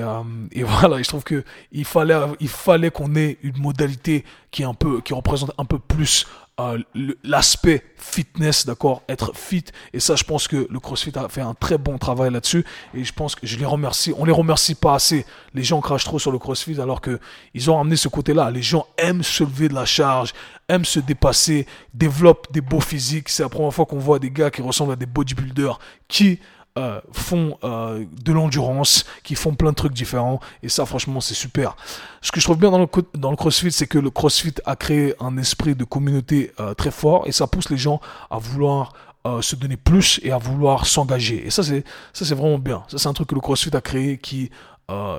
et 0.53 0.62
voilà, 0.62 1.03
je 1.03 1.09
trouve 1.09 1.25
que 1.25 1.45
il 1.73 1.85
fallait, 1.85 2.19
il 2.41 2.49
fallait 2.49 2.91
qu'on 2.91 3.15
ait 3.15 3.37
une 3.43 3.65
modalité 3.66 4.24
qui, 4.50 4.64
un 4.64 4.74
peu, 4.74 5.00
qui 5.00 5.12
représente 5.14 5.52
un 5.59 5.64
peu 5.64 5.79
plus 5.79 6.26
euh, 6.59 6.79
l'aspect 7.22 7.83
fitness, 7.98 8.64
d'accord, 8.64 9.02
être 9.11 9.37
fit. 9.37 9.64
Et 9.92 10.00
ça, 10.00 10.16
je 10.16 10.24
pense 10.24 10.48
que 10.48 10.66
le 10.70 10.81
CrossFit 10.81 11.12
a 11.16 11.29
fait 11.29 11.42
un 11.42 11.52
très 11.52 11.76
bon 11.76 11.98
travail 11.98 12.33
là-dessus. 12.33 12.64
Et 12.94 13.05
je 13.05 13.12
pense 13.12 13.35
que 13.35 13.46
je 13.46 13.59
les 13.59 13.66
remercie. 13.66 14.14
On 14.16 14.24
les 14.24 14.33
remercie 14.33 14.74
pas 14.74 14.94
assez. 14.94 15.26
Les 15.52 15.62
gens 15.62 15.83
crachent 15.83 16.05
trop 16.05 16.18
sur 16.18 16.33
le 16.33 16.38
CrossFit 16.38 16.81
alors 16.81 17.02
que 17.02 17.20
ils 17.52 17.70
ont 17.70 17.79
amené 17.79 17.96
ce 17.96 18.09
côté-là. 18.09 18.50
Les 18.50 18.62
gens 18.62 18.87
aiment 18.96 19.22
se 19.22 19.44
lever 19.44 19.68
de 19.68 19.74
la 19.74 19.85
charge, 19.85 20.33
aiment 20.68 20.87
se 20.87 20.98
dépasser, 21.00 21.66
développent 21.92 22.50
des 22.50 22.62
beaux 22.62 22.81
physiques. 22.81 23.29
C'est 23.29 23.42
la 23.42 23.50
première 23.50 23.74
fois 23.74 23.85
qu'on 23.85 23.98
voit 23.98 24.18
des 24.18 24.31
gars 24.31 24.50
qui 24.50 24.62
ressemblent 24.62 24.92
à 24.92 24.96
des 24.96 25.05
bodybuilders 25.05 25.79
qui 26.09 26.40
euh, 26.77 27.01
font 27.12 27.59
euh, 27.65 28.05
de 28.23 28.33
l'endurance, 28.33 29.05
qui 29.23 29.35
font 29.35 29.55
plein 29.55 29.71
de 29.71 29.77
trucs 29.77 29.93
différents. 29.93 30.41
Et 30.62 30.69
ça, 30.69 30.85
franchement, 30.85 31.21
c'est 31.21 31.35
super. 31.35 31.77
Ce 32.21 32.31
que 32.31 32.41
je 32.41 32.45
trouve 32.45 32.59
bien 32.59 32.71
dans 32.71 32.79
le, 32.79 32.87
dans 33.15 33.31
le 33.31 33.37
CrossFit, 33.37 33.73
c'est 33.73 33.87
que 33.87 33.99
le 33.99 34.11
CrossFit 34.11 34.55
a 34.65 34.77
créé 34.77 35.15
un 35.21 35.39
esprit 35.39 35.75
de 35.75 35.85
communauté 35.85 36.53
euh, 36.61 36.75
très 36.75 36.91
fort 36.91 37.27
et 37.27 37.33
ça 37.33 37.47
pousse 37.47 37.71
les 37.71 37.79
gens 37.79 38.01
à 38.31 38.39
vouloir 38.39 38.93
se 39.41 39.57
donner 39.57 39.77
plus 39.77 40.21
et 40.23 40.31
à 40.31 40.39
vouloir 40.39 40.87
s'engager. 40.87 41.45
Et 41.45 41.51
ça, 41.51 41.65
c'est 41.65 41.83
ça, 42.12 42.25
c'est 42.25 42.37
vraiment 42.37 42.61
bien. 42.61 42.85
Ça, 42.87 42.97
c'est 42.97 43.09
un 43.09 43.12
truc 43.12 43.31
que 43.31 43.35
le 43.35 43.41
CrossFit 43.41 43.75
a 43.75 43.81
créé 43.81 44.19
qui 44.19 44.53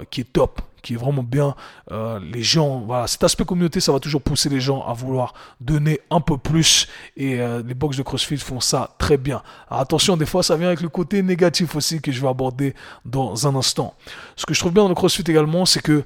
qui 0.10 0.22
est 0.22 0.32
top 0.32 0.62
qui 0.88 0.94
est 0.94 0.98
vraiment 0.98 1.24
bien. 1.24 1.54
Euh, 1.92 2.18
les 2.20 2.44
gens, 2.44 2.80
voilà, 2.80 3.08
cet 3.08 3.22
aspect 3.22 3.44
communauté, 3.44 3.82
ça 3.82 3.92
va 3.92 4.00
toujours 4.00 4.22
pousser 4.22 4.48
les 4.48 4.62
gens 4.62 4.86
à 4.88 4.94
vouloir 4.94 5.34
donner 5.60 6.00
un 6.10 6.22
peu 6.22 6.38
plus. 6.38 6.88
Et 7.18 7.42
euh, 7.42 7.62
les 7.68 7.74
box 7.74 7.98
de 7.98 8.04
CrossFit 8.04 8.38
font 8.38 8.62
ça 8.62 8.96
très 8.98 9.18
bien. 9.18 9.44
attention, 9.70 10.16
des 10.16 10.26
fois, 10.26 10.44
ça 10.44 10.56
vient 10.56 10.68
avec 10.68 10.80
le 10.80 10.88
côté 10.88 11.22
négatif 11.24 11.76
aussi 11.76 12.00
que 12.00 12.14
je 12.14 12.22
vais 12.22 12.30
aborder 12.30 12.74
dans 13.04 13.48
un 13.48 13.56
instant. 13.56 13.96
Ce 14.38 14.46
que 14.46 14.54
je 14.54 14.60
trouve 14.60 14.72
bien 14.72 14.84
dans 14.84 14.90
le 14.90 14.96
CrossFit 14.96 15.24
également, 15.28 15.66
c'est 15.66 15.82
que 15.82 16.06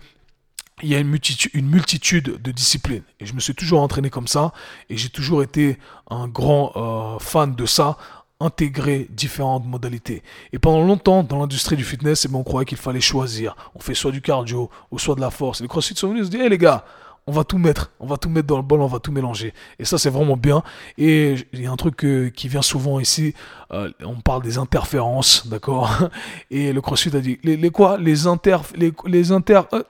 il 0.81 0.89
y 0.89 0.95
a 0.95 0.99
une 0.99 1.09
multitude, 1.09 1.51
une 1.53 1.69
multitude 1.69 2.41
de 2.41 2.51
disciplines. 2.51 3.03
Et 3.19 3.27
je 3.27 3.35
me 3.35 3.39
suis 3.39 3.53
toujours 3.53 3.81
entraîné 3.81 4.09
comme 4.09 4.27
ça. 4.27 4.51
Et 4.89 4.97
j'ai 4.97 5.09
toujours 5.09 5.43
été 5.43 5.77
un 6.09 6.27
grand 6.27 6.71
euh, 6.75 7.19
fan 7.19 7.53
de 7.53 7.67
ça 7.67 7.97
intégrer 8.41 9.07
différentes 9.09 9.65
modalités. 9.65 10.23
Et 10.51 10.59
pendant 10.59 10.83
longtemps, 10.85 11.23
dans 11.23 11.39
l'industrie 11.39 11.75
du 11.75 11.83
fitness, 11.83 12.25
eh 12.25 12.27
ben, 12.27 12.39
on 12.39 12.43
croyait 12.43 12.65
qu'il 12.65 12.77
fallait 12.77 13.01
choisir. 13.01 13.55
On 13.75 13.79
fait 13.79 13.93
soit 13.93 14.11
du 14.11 14.21
cardio 14.21 14.69
ou 14.91 14.99
soit 14.99 15.15
de 15.15 15.21
la 15.21 15.29
force. 15.29 15.61
Et 15.61 15.63
les 15.63 15.67
CrossFit 15.67 15.95
sont 15.95 16.09
venus 16.09 16.25
se 16.25 16.31
dire, 16.31 16.41
hé 16.41 16.49
les 16.49 16.57
gars, 16.57 16.85
on 17.27 17.31
va 17.31 17.43
tout 17.43 17.59
mettre, 17.59 17.91
on 17.99 18.07
va 18.07 18.17
tout 18.17 18.29
mettre 18.29 18.47
dans 18.47 18.57
le 18.57 18.63
bol, 18.63 18.81
on 18.81 18.87
va 18.87 18.99
tout 18.99 19.11
mélanger. 19.11 19.53
Et 19.79 19.85
ça, 19.85 19.97
c'est 19.97 20.09
vraiment 20.09 20.37
bien. 20.37 20.63
Et 20.97 21.35
il 21.53 21.61
y 21.61 21.67
a 21.67 21.71
un 21.71 21.75
truc 21.75 22.05
qui 22.35 22.47
vient 22.47 22.63
souvent 22.63 22.99
ici, 22.99 23.33
euh, 23.71 23.91
on 24.03 24.15
parle 24.15 24.41
des 24.41 24.57
interférences, 24.57 25.47
d'accord? 25.47 26.09
Et 26.51 26.73
le 26.73 26.81
CrossFit 26.81 27.15
a 27.15 27.19
dit, 27.19 27.39
les, 27.43 27.69
quoi? 27.69 27.97
Les 27.97 28.27
inter... 28.27 28.57
Les, 28.75 28.91
les 29.05 29.31
inter... 29.31 29.61
Euh, 29.73 29.83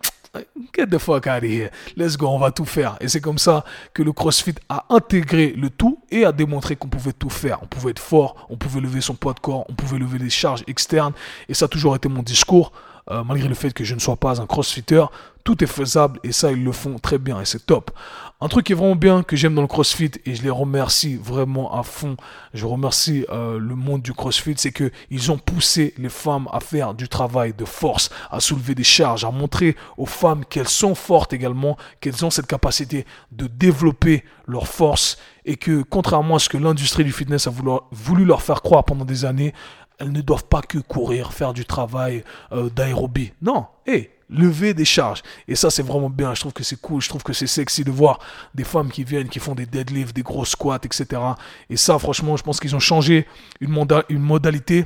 Get 0.73 0.87
the 0.87 0.97
fuck 0.97 1.27
out 1.27 1.43
of 1.43 1.49
here. 1.49 1.71
Let's 1.97 2.15
go, 2.15 2.27
on 2.27 2.39
va 2.39 2.51
tout 2.51 2.65
faire. 2.65 2.95
Et 3.01 3.09
c'est 3.09 3.19
comme 3.19 3.37
ça 3.37 3.65
que 3.93 4.01
le 4.01 4.13
CrossFit 4.13 4.55
a 4.69 4.85
intégré 4.89 5.51
le 5.51 5.69
tout 5.69 5.99
et 6.09 6.23
a 6.23 6.31
démontré 6.31 6.77
qu'on 6.77 6.87
pouvait 6.87 7.11
tout 7.11 7.29
faire. 7.29 7.59
On 7.61 7.65
pouvait 7.65 7.91
être 7.91 7.99
fort, 7.99 8.47
on 8.49 8.55
pouvait 8.55 8.79
lever 8.79 9.01
son 9.01 9.13
poids 9.13 9.33
de 9.33 9.41
corps, 9.41 9.65
on 9.67 9.73
pouvait 9.73 9.99
lever 9.99 10.19
des 10.19 10.29
charges 10.29 10.63
externes. 10.67 11.13
Et 11.49 11.53
ça 11.53 11.65
a 11.65 11.67
toujours 11.67 11.95
été 11.97 12.07
mon 12.07 12.23
discours. 12.23 12.71
Euh, 13.11 13.23
malgré 13.25 13.49
le 13.49 13.55
fait 13.55 13.73
que 13.73 13.83
je 13.83 13.93
ne 13.93 13.99
sois 13.99 14.15
pas 14.15 14.41
un 14.41 14.45
crossfitter, 14.45 15.03
tout 15.43 15.63
est 15.63 15.67
faisable 15.67 16.19
et 16.23 16.31
ça, 16.31 16.51
ils 16.51 16.63
le 16.63 16.71
font 16.71 16.97
très 16.97 17.17
bien 17.17 17.41
et 17.41 17.45
c'est 17.45 17.65
top. 17.65 17.91
Un 18.39 18.47
truc 18.47 18.65
qui 18.65 18.71
est 18.71 18.75
vraiment 18.75 18.95
bien 18.95 19.21
que 19.21 19.35
j'aime 19.35 19.53
dans 19.53 19.61
le 19.61 19.67
crossfit 19.67 20.11
et 20.25 20.33
je 20.33 20.43
les 20.43 20.49
remercie 20.49 21.15
vraiment 21.15 21.77
à 21.77 21.83
fond, 21.83 22.15
je 22.53 22.65
remercie 22.65 23.25
euh, 23.29 23.59
le 23.59 23.75
monde 23.75 24.01
du 24.01 24.13
crossfit, 24.13 24.53
c'est 24.57 24.71
que 24.71 24.91
ils 25.09 25.31
ont 25.31 25.37
poussé 25.37 25.93
les 25.97 26.09
femmes 26.09 26.47
à 26.51 26.59
faire 26.59 26.93
du 26.93 27.07
travail 27.07 27.53
de 27.53 27.65
force, 27.65 28.09
à 28.31 28.39
soulever 28.39 28.75
des 28.75 28.83
charges, 28.83 29.25
à 29.25 29.31
montrer 29.31 29.75
aux 29.97 30.05
femmes 30.05 30.45
qu'elles 30.45 30.69
sont 30.69 30.95
fortes 30.95 31.33
également, 31.33 31.77
qu'elles 31.99 32.23
ont 32.25 32.29
cette 32.29 32.47
capacité 32.47 33.05
de 33.31 33.47
développer 33.47 34.23
leur 34.47 34.67
force 34.67 35.17
et 35.45 35.55
que 35.57 35.81
contrairement 35.83 36.35
à 36.35 36.39
ce 36.39 36.49
que 36.49 36.57
l'industrie 36.57 37.03
du 37.03 37.11
fitness 37.11 37.47
a 37.47 37.53
voulu 37.91 38.25
leur 38.25 38.41
faire 38.41 38.61
croire 38.61 38.83
pendant 38.83 39.05
des 39.05 39.25
années, 39.25 39.53
elles 40.01 40.11
ne 40.11 40.21
doivent 40.21 40.45
pas 40.45 40.61
que 40.61 40.79
courir, 40.79 41.31
faire 41.31 41.53
du 41.53 41.65
travail 41.65 42.23
euh, 42.51 42.69
d'aérobie. 42.69 43.31
Non, 43.41 43.67
hé, 43.85 44.09
lever 44.29 44.73
des 44.73 44.85
charges. 44.85 45.21
Et 45.47 45.55
ça, 45.55 45.69
c'est 45.69 45.83
vraiment 45.83 46.09
bien. 46.09 46.33
Je 46.33 46.41
trouve 46.41 46.53
que 46.53 46.63
c'est 46.63 46.79
cool. 46.81 47.01
Je 47.01 47.09
trouve 47.09 47.23
que 47.23 47.33
c'est 47.33 47.47
sexy 47.47 47.83
de 47.83 47.91
voir 47.91 48.19
des 48.55 48.63
femmes 48.63 48.89
qui 48.89 49.03
viennent, 49.03 49.29
qui 49.29 49.39
font 49.39 49.53
des 49.53 49.65
deadlifts, 49.65 50.15
des 50.15 50.23
gros 50.23 50.45
squats, 50.45 50.79
etc. 50.83 51.21
Et 51.69 51.77
ça, 51.77 51.99
franchement, 51.99 52.35
je 52.35 52.43
pense 52.43 52.59
qu'ils 52.59 52.75
ont 52.75 52.79
changé 52.79 53.27
une, 53.59 53.85
une 54.09 54.19
modalité 54.19 54.85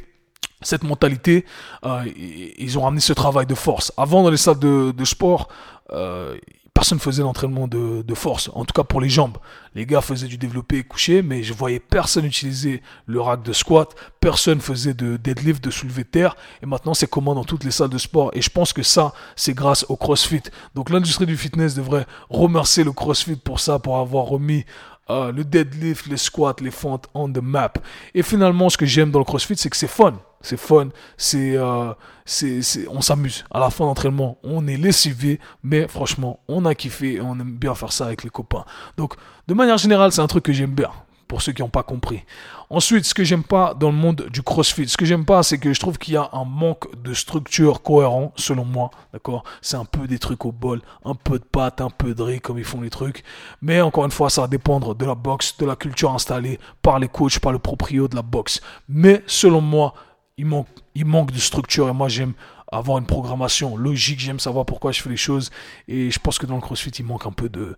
cette 0.61 0.83
mentalité, 0.83 1.45
euh, 1.85 2.03
ils 2.15 2.79
ont 2.79 2.81
ramené 2.81 3.01
ce 3.01 3.13
travail 3.13 3.45
de 3.45 3.53
force. 3.53 3.93
Avant, 3.97 4.23
dans 4.23 4.31
les 4.31 4.37
salles 4.37 4.57
de, 4.57 5.05
sport, 5.05 5.47
euh, 5.91 6.37
personne 6.75 6.99
faisait 6.99 7.23
l'entraînement 7.23 7.67
de, 7.69 8.13
force, 8.13 8.51
en 8.53 8.65
tout 8.65 8.73
cas 8.73 8.83
pour 8.83 8.99
les 8.99 9.09
jambes. 9.09 9.37
Les 9.75 9.85
gars 9.85 10.01
faisaient 10.01 10.27
du 10.27 10.37
développé 10.37 10.83
couché, 10.83 11.21
mais 11.21 11.41
je 11.41 11.53
voyais 11.53 11.79
personne 11.79 12.25
utiliser 12.25 12.83
le 13.07 13.21
rack 13.21 13.43
de 13.43 13.53
squat, 13.53 13.95
personne 14.19 14.59
faisait 14.59 14.93
de 14.93 15.15
deadlift, 15.15 15.63
de 15.63 15.71
soulevé 15.71 16.03
de 16.03 16.09
terre, 16.09 16.35
et 16.61 16.65
maintenant 16.65 16.93
c'est 16.93 17.09
commun 17.09 17.33
dans 17.33 17.45
toutes 17.45 17.63
les 17.63 17.71
salles 17.71 17.89
de 17.89 17.97
sport. 17.97 18.29
Et 18.33 18.41
je 18.41 18.49
pense 18.49 18.73
que 18.73 18.83
ça, 18.83 19.13
c'est 19.37 19.53
grâce 19.53 19.85
au 19.87 19.95
CrossFit. 19.95 20.43
Donc 20.75 20.89
l'industrie 20.89 21.25
du 21.25 21.37
fitness 21.37 21.75
devrait 21.75 22.05
remercier 22.29 22.83
le 22.83 22.91
CrossFit 22.91 23.37
pour 23.37 23.61
ça, 23.61 23.79
pour 23.79 23.97
avoir 23.97 24.25
remis 24.25 24.65
euh, 25.09 25.31
le 25.31 25.43
deadlift, 25.43 26.07
les 26.07 26.17
squats, 26.17 26.55
les 26.61 26.71
fentes 26.71 27.07
on 27.13 27.31
the 27.31 27.41
map. 27.41 27.73
Et 28.13 28.23
finalement, 28.23 28.69
ce 28.69 28.77
que 28.77 28.85
j'aime 28.85 29.11
dans 29.11 29.19
le 29.19 29.25
CrossFit, 29.25 29.55
c'est 29.57 29.69
que 29.69 29.77
c'est 29.77 29.87
fun 29.87 30.15
c'est 30.45 30.57
fun, 30.57 30.89
c'est, 31.17 31.57
euh, 31.57 31.93
c'est, 32.23 32.61
on 32.89 33.01
s'amuse. 33.01 33.43
À 33.51 33.59
la 33.59 33.69
fin 33.69 33.85
d'entraînement, 33.85 34.37
on 34.43 34.67
est 34.67 34.77
lessivé, 34.77 35.39
mais 35.63 35.87
franchement, 35.87 36.39
on 36.47 36.65
a 36.65 36.75
kiffé 36.75 37.15
et 37.15 37.21
on 37.21 37.33
aime 37.33 37.55
bien 37.55 37.73
faire 37.75 37.91
ça 37.91 38.05
avec 38.05 38.23
les 38.23 38.29
copains. 38.29 38.63
Donc, 38.95 39.15
de 39.47 39.53
manière 39.53 39.77
générale, 39.77 40.11
c'est 40.11 40.21
un 40.21 40.27
truc 40.27 40.43
que 40.43 40.53
j'aime 40.53 40.71
bien 40.71 40.91
pour 41.27 41.41
ceux 41.41 41.51
qui 41.51 41.61
n'ont 41.61 41.69
pas 41.69 41.83
compris. 41.83 42.23
Ensuite, 42.69 43.05
ce 43.05 43.13
que 43.13 43.23
j'aime 43.23 43.43
pas 43.43 43.73
dans 43.73 43.89
le 43.89 43.95
monde 43.95 44.27
du 44.31 44.41
CrossFit, 44.41 44.87
ce 44.87 44.97
que 44.97 45.05
j'aime 45.05 45.25
pas, 45.25 45.43
c'est 45.43 45.57
que 45.57 45.73
je 45.73 45.79
trouve 45.79 45.97
qu'il 45.97 46.13
y 46.13 46.17
a 46.17 46.29
un 46.33 46.45
manque 46.45 47.01
de 47.01 47.13
structure 47.13 47.81
cohérent, 47.81 48.33
selon 48.35 48.65
moi, 48.65 48.91
d'accord? 49.13 49.43
C'est 49.61 49.77
un 49.77 49.85
peu 49.85 50.07
des 50.07 50.19
trucs 50.19 50.45
au 50.45 50.51
bol, 50.51 50.81
un 51.03 51.15
peu 51.15 51.39
de 51.39 51.43
pâte, 51.43 51.81
un 51.81 51.89
peu 51.89 52.13
de 52.13 52.21
riz, 52.21 52.41
comme 52.41 52.57
ils 52.57 52.63
font 52.63 52.81
les 52.81 52.89
trucs. 52.89 53.23
Mais 53.61 53.81
encore 53.81 54.05
une 54.05 54.11
fois, 54.11 54.29
ça 54.29 54.41
va 54.41 54.47
dépendre 54.47 54.95
de 54.95 55.05
la 55.05 55.15
boxe, 55.15 55.57
de 55.57 55.65
la 55.65 55.75
culture 55.75 56.11
installée 56.11 56.59
par 56.81 56.99
les 56.99 57.07
coachs, 57.07 57.39
par 57.39 57.51
le 57.51 57.59
proprio 57.59 58.07
de 58.07 58.15
la 58.15 58.21
boxe. 58.21 58.61
Mais 58.87 59.23
selon 59.27 59.61
moi, 59.61 59.93
il 60.37 60.45
manque, 60.45 60.67
il 60.95 61.05
manque 61.05 61.31
de 61.31 61.39
structure 61.39 61.87
et 61.87 61.93
moi 61.93 62.09
j'aime 62.09 62.33
avoir 62.71 62.97
une 62.97 63.05
programmation 63.05 63.77
logique, 63.77 64.19
j'aime 64.19 64.39
savoir 64.39 64.65
pourquoi 64.65 64.91
je 64.91 65.01
fais 65.01 65.09
les 65.09 65.17
choses 65.17 65.49
et 65.87 66.11
je 66.11 66.19
pense 66.19 66.39
que 66.39 66.45
dans 66.45 66.55
le 66.55 66.61
CrossFit 66.61 66.89
il 66.89 67.05
manque 67.05 67.25
un 67.25 67.31
peu 67.31 67.47
de, 67.47 67.77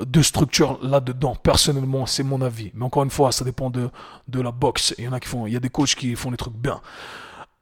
de 0.00 0.22
structure 0.22 0.78
là-dedans. 0.82 1.36
Personnellement, 1.36 2.06
c'est 2.06 2.22
mon 2.22 2.40
avis. 2.42 2.70
Mais 2.74 2.84
encore 2.84 3.04
une 3.04 3.10
fois, 3.10 3.32
ça 3.32 3.44
dépend 3.44 3.70
de, 3.70 3.90
de 4.28 4.40
la 4.40 4.50
boxe. 4.50 4.94
Il 4.98 5.04
y 5.04 5.08
en 5.08 5.12
a 5.12 5.20
qui 5.20 5.28
font, 5.28 5.46
il 5.46 5.52
y 5.52 5.56
a 5.56 5.60
des 5.60 5.70
coachs 5.70 5.94
qui 5.94 6.14
font 6.16 6.30
les 6.30 6.36
trucs 6.36 6.54
bien. 6.54 6.80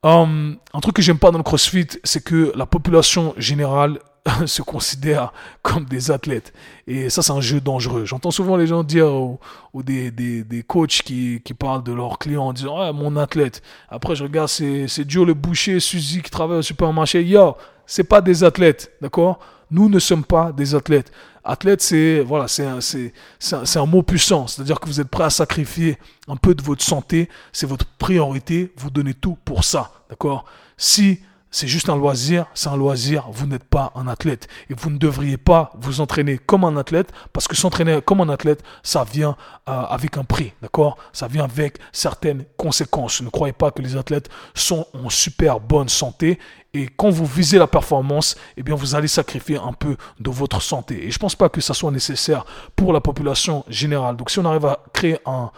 Um, 0.04 0.56
un 0.74 0.80
truc 0.80 0.96
que 0.96 1.02
j'aime 1.02 1.18
pas 1.18 1.30
dans 1.30 1.38
le 1.38 1.44
CrossFit, 1.44 1.86
c'est 2.02 2.24
que 2.24 2.52
la 2.56 2.66
population 2.66 3.34
générale 3.36 4.00
se 4.46 4.62
considèrent 4.62 5.32
comme 5.62 5.84
des 5.84 6.10
athlètes. 6.10 6.52
Et 6.86 7.10
ça, 7.10 7.22
c'est 7.22 7.32
un 7.32 7.40
jeu 7.40 7.60
dangereux. 7.60 8.04
J'entends 8.04 8.30
souvent 8.30 8.56
les 8.56 8.66
gens 8.66 8.82
dire, 8.82 9.12
ou, 9.12 9.82
des, 9.82 10.10
des, 10.10 10.42
des, 10.42 10.62
coachs 10.62 11.02
qui, 11.02 11.40
qui 11.44 11.54
parlent 11.54 11.84
de 11.84 11.92
leurs 11.92 12.18
clients 12.18 12.46
en 12.46 12.52
disant, 12.52 12.78
ah, 12.78 12.92
mon 12.92 13.16
athlète. 13.16 13.62
Après, 13.88 14.16
je 14.16 14.24
regarde, 14.24 14.48
c'est 14.48 15.08
Joe 15.08 15.26
le 15.26 15.34
boucher, 15.34 15.78
Suzy 15.80 16.22
qui 16.22 16.30
travaille 16.30 16.58
au 16.58 16.62
supermarché. 16.62 17.22
Yo, 17.22 17.56
c'est 17.86 18.04
pas 18.04 18.20
des 18.20 18.42
athlètes, 18.42 18.92
d'accord? 19.00 19.38
Nous 19.70 19.88
ne 19.88 19.98
sommes 19.98 20.24
pas 20.24 20.52
des 20.52 20.74
athlètes. 20.74 21.12
Athlète, 21.44 21.82
c'est 21.82 22.20
voilà, 22.20 22.46
c'est 22.46 22.64
un, 22.64 22.78
un, 22.78 23.62
un, 23.74 23.86
mot 23.86 24.02
puissant. 24.02 24.46
C'est-à-dire 24.46 24.78
que 24.78 24.86
vous 24.86 25.00
êtes 25.00 25.08
prêt 25.08 25.24
à 25.24 25.30
sacrifier 25.30 25.98
un 26.28 26.36
peu 26.36 26.54
de 26.54 26.62
votre 26.62 26.84
santé. 26.84 27.28
C'est 27.52 27.66
votre 27.66 27.86
priorité. 27.86 28.72
Vous 28.76 28.90
donnez 28.90 29.14
tout 29.14 29.36
pour 29.44 29.64
ça, 29.64 29.90
d'accord? 30.08 30.44
Si 30.76 31.20
c'est 31.52 31.68
juste 31.68 31.90
un 31.90 31.96
loisir, 31.96 32.46
c'est 32.54 32.70
un 32.70 32.76
loisir, 32.76 33.28
vous 33.30 33.46
n'êtes 33.46 33.62
pas 33.62 33.92
un 33.94 34.08
athlète. 34.08 34.48
Et 34.70 34.74
vous 34.74 34.90
ne 34.90 34.96
devriez 34.98 35.36
pas 35.36 35.70
vous 35.78 36.00
entraîner 36.00 36.38
comme 36.38 36.64
un 36.64 36.76
athlète, 36.78 37.12
parce 37.32 37.46
que 37.46 37.54
s'entraîner 37.54 38.00
comme 38.02 38.22
un 38.22 38.30
athlète, 38.30 38.64
ça 38.82 39.04
vient 39.04 39.36
euh, 39.68 39.82
avec 39.82 40.16
un 40.16 40.24
prix, 40.24 40.54
d'accord? 40.62 40.96
Ça 41.12 41.28
vient 41.28 41.44
avec 41.44 41.78
certaines 41.92 42.44
conséquences. 42.56 43.20
Ne 43.20 43.28
croyez 43.28 43.52
pas 43.52 43.70
que 43.70 43.82
les 43.82 43.96
athlètes 43.96 44.30
sont 44.54 44.86
en 44.94 45.10
super 45.10 45.60
bonne 45.60 45.90
santé. 45.90 46.38
Et 46.74 46.88
quand 46.88 47.10
vous 47.10 47.26
visez 47.26 47.58
la 47.58 47.66
performance, 47.66 48.34
eh 48.56 48.62
bien, 48.62 48.74
vous 48.74 48.94
allez 48.94 49.08
sacrifier 49.08 49.58
un 49.58 49.74
peu 49.74 49.96
de 50.18 50.30
votre 50.30 50.62
santé. 50.62 51.06
Et 51.06 51.10
je 51.10 51.16
ne 51.16 51.20
pense 51.20 51.36
pas 51.36 51.50
que 51.50 51.60
ça 51.60 51.74
soit 51.74 51.90
nécessaire 51.90 52.46
pour 52.74 52.94
la 52.94 53.02
population 53.02 53.62
générale. 53.68 54.16
Donc, 54.16 54.30
si 54.30 54.38
on 54.38 54.44
arrive 54.46 54.64
à 54.64 54.82
créer 54.94 55.18
un, 55.26 55.50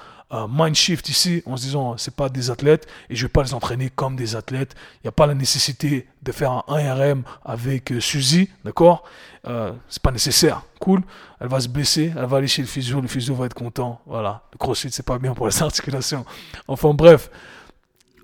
mind 0.48 0.74
shift 0.74 1.08
ici 1.08 1.42
en 1.46 1.56
se 1.56 1.62
disant 1.62 1.96
c'est 1.96 2.14
pas 2.14 2.28
des 2.28 2.50
athlètes 2.50 2.86
et 3.10 3.16
je 3.16 3.24
vais 3.24 3.30
pas 3.30 3.42
les 3.42 3.54
entraîner 3.54 3.90
comme 3.90 4.16
des 4.16 4.36
athlètes. 4.36 4.74
Il 4.96 5.06
n'y 5.06 5.08
a 5.08 5.12
pas 5.12 5.26
la 5.26 5.34
nécessité 5.34 6.06
de 6.22 6.32
faire 6.32 6.50
un 6.52 6.64
1RM 6.68 7.22
avec 7.44 7.92
euh, 7.92 8.00
Suzy, 8.00 8.48
d'accord? 8.64 9.04
Euh, 9.46 9.72
C'est 9.88 10.02
pas 10.02 10.10
nécessaire. 10.10 10.62
Cool. 10.80 11.02
Elle 11.40 11.48
va 11.48 11.60
se 11.60 11.68
blesser, 11.68 12.12
elle 12.16 12.26
va 12.26 12.38
aller 12.38 12.46
chez 12.46 12.62
le 12.62 12.68
physio, 12.68 13.00
le 13.00 13.08
physio 13.08 13.34
va 13.34 13.46
être 13.46 13.54
content. 13.54 14.00
Voilà. 14.06 14.42
Le 14.52 14.58
crossfit 14.58 14.90
c'est 14.90 15.04
pas 15.04 15.18
bien 15.18 15.34
pour 15.34 15.46
les 15.46 15.62
articulations. 15.62 16.24
Enfin 16.68 16.92
bref. 16.94 17.30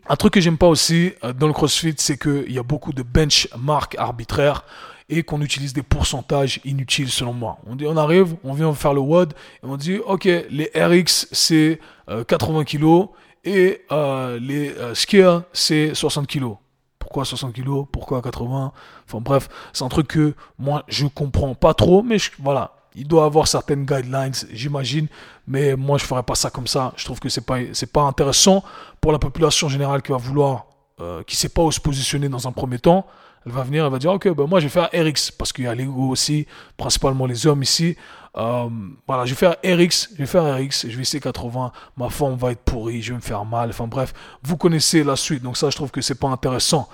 Un 0.08 0.16
truc 0.16 0.32
que 0.32 0.40
j'aime 0.40 0.58
pas 0.58 0.66
aussi 0.66 1.12
euh, 1.22 1.32
dans 1.32 1.46
le 1.46 1.52
CrossFit, 1.52 1.94
c'est 1.98 2.18
qu'il 2.18 2.50
y 2.50 2.58
a 2.58 2.64
beaucoup 2.64 2.92
de 2.92 3.02
benchmark 3.04 3.94
arbitraires 3.96 4.64
et 5.10 5.22
qu'on 5.22 5.42
utilise 5.42 5.72
des 5.72 5.82
pourcentages 5.82 6.60
inutiles 6.64 7.10
selon 7.10 7.34
moi. 7.34 7.58
On 7.66 7.74
dit, 7.74 7.86
on 7.86 7.96
arrive, 7.96 8.36
on 8.44 8.54
vient 8.54 8.72
faire 8.72 8.94
le 8.94 9.00
WOD 9.00 9.34
et 9.34 9.66
on 9.66 9.76
dit, 9.76 9.98
ok, 9.98 10.24
les 10.24 10.70
RX 10.74 11.26
c'est 11.32 11.80
80 12.28 12.60
euh, 12.60 12.64
kg 12.64 13.08
et 13.44 13.82
euh, 13.90 14.38
les 14.40 14.72
euh, 14.78 15.44
c'est 15.52 15.94
60 15.94 16.26
kg. 16.26 16.54
Pourquoi 16.98 17.24
60 17.24 17.52
kg 17.52 17.86
Pourquoi 17.90 18.22
80 18.22 18.72
Enfin 19.06 19.20
bref, 19.20 19.48
c'est 19.72 19.84
un 19.84 19.88
truc 19.88 20.08
que 20.08 20.34
moi 20.58 20.84
je 20.88 21.06
comprends 21.06 21.54
pas 21.54 21.74
trop, 21.74 22.02
mais 22.02 22.18
voilà, 22.38 22.72
il 22.94 23.06
doit 23.06 23.24
avoir 23.24 23.48
certaines 23.48 23.84
guidelines, 23.84 24.32
j'imagine, 24.52 25.08
mais 25.46 25.76
moi 25.76 25.98
je 25.98 26.04
ferais 26.04 26.22
pas 26.22 26.34
ça 26.34 26.50
comme 26.50 26.66
ça. 26.66 26.92
Je 26.96 27.04
trouve 27.04 27.18
que 27.18 27.28
c'est 27.28 27.40
pas 27.40 27.58
c'est 27.72 27.92
pas 27.92 28.02
intéressant 28.02 28.62
pour 29.00 29.12
la 29.12 29.18
population 29.18 29.68
générale 29.68 30.02
qui 30.02 30.12
va 30.12 30.18
vouloir, 30.18 30.66
euh, 31.00 31.22
qui 31.24 31.36
sait 31.36 31.48
pas 31.48 31.62
où 31.62 31.72
se 31.72 31.80
positionner 31.80 32.28
dans 32.28 32.46
un 32.46 32.52
premier 32.52 32.78
temps. 32.78 33.06
Elle 33.46 33.52
va 33.52 33.62
venir, 33.62 33.84
elle 33.86 33.92
va 33.92 33.98
dire, 33.98 34.12
ok, 34.12 34.28
ben 34.34 34.46
moi 34.46 34.60
je 34.60 34.66
vais 34.66 34.70
faire 34.70 34.90
RX, 34.92 35.30
parce 35.30 35.52
qu'il 35.52 35.64
y 35.64 35.66
a 35.66 35.74
l'ego 35.74 36.08
aussi, 36.08 36.46
principalement 36.76 37.26
les 37.26 37.46
hommes 37.46 37.62
ici. 37.62 37.96
Euh, 38.36 38.68
voilà, 39.06 39.24
je 39.24 39.30
vais 39.30 39.36
faire 39.36 39.56
RX, 39.64 40.10
je 40.12 40.18
vais 40.18 40.26
faire 40.26 40.44
RX, 40.44 40.86
je 40.88 40.94
vais 40.94 41.02
essayer 41.02 41.20
80, 41.20 41.72
ma 41.96 42.10
forme 42.10 42.36
va 42.36 42.52
être 42.52 42.60
pourrie, 42.60 43.02
je 43.02 43.12
vais 43.12 43.16
me 43.16 43.22
faire 43.22 43.44
mal. 43.44 43.70
Enfin 43.70 43.86
bref, 43.86 44.12
vous 44.42 44.56
connaissez 44.56 45.02
la 45.02 45.16
suite, 45.16 45.42
donc 45.42 45.56
ça 45.56 45.70
je 45.70 45.76
trouve 45.76 45.90
que 45.90 46.00
c'est 46.00 46.14
pas 46.14 46.28
intéressant. 46.28 46.88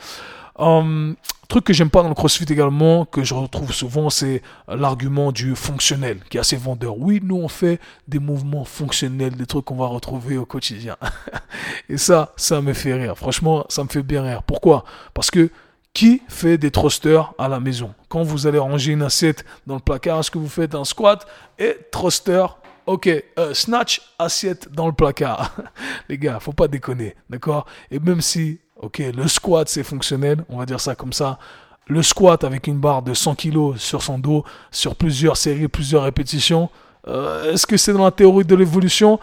Euh, 0.59 1.13
truc 1.49 1.65
que 1.65 1.73
j'aime 1.73 1.91
pas 1.91 2.03
dans 2.03 2.09
le 2.09 2.15
CrossFit 2.15 2.51
également, 2.51 3.05
que 3.05 3.23
je 3.23 3.35
retrouve 3.35 3.73
souvent, 3.73 4.09
c'est 4.09 4.43
l'argument 4.69 5.33
du 5.33 5.55
fonctionnel, 5.55 6.21
qui 6.31 6.39
est 6.39 6.41
assez 6.41 6.57
vendeur. 6.57 6.99
Oui, 6.99 7.21
nous 7.23 7.37
on 7.37 7.49
fait 7.49 7.81
des 8.09 8.19
mouvements 8.19 8.65
fonctionnels, 8.65 9.37
des 9.37 9.47
trucs 9.47 9.65
qu'on 9.65 9.77
va 9.77 9.87
retrouver 9.87 10.39
au 10.39 10.47
quotidien. 10.47 10.97
Et 11.89 11.99
ça, 11.99 12.33
ça 12.37 12.61
me 12.61 12.73
fait 12.73 12.95
rire. 12.95 13.17
Franchement, 13.17 13.67
ça 13.69 13.85
me 13.85 13.89
fait 13.89 14.03
bien 14.03 14.23
rire. 14.23 14.43
Pourquoi? 14.43 14.85
Parce 15.13 15.31
que 15.31 15.51
Qui 15.97 16.21
fait 16.29 16.59
des 16.59 16.71
thrusters 16.71 17.33
à 17.39 17.49
la 17.49 17.59
maison? 17.59 17.95
Quand 18.11 18.23
vous 18.23 18.47
allez 18.47 18.59
ranger 18.59 18.93
une 18.93 19.01
assiette 19.01 19.47
dans 19.67 19.77
le 19.77 19.81
placard, 19.81 20.21
est-ce 20.21 20.31
que 20.31 20.37
vous 20.37 20.47
faites 20.47 20.75
un 20.75 20.85
squat 20.85 21.27
et 21.59 21.75
thruster? 21.91 22.45
Ok, 22.85 23.09
euh, 23.39 23.55
snatch, 23.55 24.03
assiette 24.19 24.71
dans 24.71 24.89
le 24.89 24.93
placard. 24.93 25.57
Les 26.11 26.19
gars, 26.19 26.39
faut 26.39 26.53
pas 26.53 26.69
déconner, 26.69 27.17
d'accord? 27.31 27.65
Et 27.91 27.99
même 27.99 28.21
si, 28.21 28.61
ok, 28.79 28.99
le 29.17 29.27
squat 29.27 29.71
c'est 29.71 29.85
fonctionnel, 29.85 30.45
on 30.51 30.59
va 30.59 30.67
dire 30.67 30.81
ça 30.81 30.95
comme 30.95 31.15
ça, 31.15 31.39
le 31.87 32.03
squat 32.03 32.45
avec 32.45 32.67
une 32.67 32.79
barre 32.79 33.01
de 33.01 33.15
100 33.15 33.35
kg 33.35 33.79
sur 33.79 34.03
son 34.03 34.19
dos, 34.19 34.45
sur 34.71 34.97
plusieurs 34.97 35.39
séries, 35.39 35.67
plusieurs 35.67 36.03
répétitions, 36.03 36.69
euh, 37.09 37.55
est-ce 37.55 37.67
que 37.67 37.79
c'est 37.79 37.95
dans 37.95 38.05
la 38.05 38.11
théorie 38.11 38.45
de 38.45 38.55
l'évolution? 38.55 39.19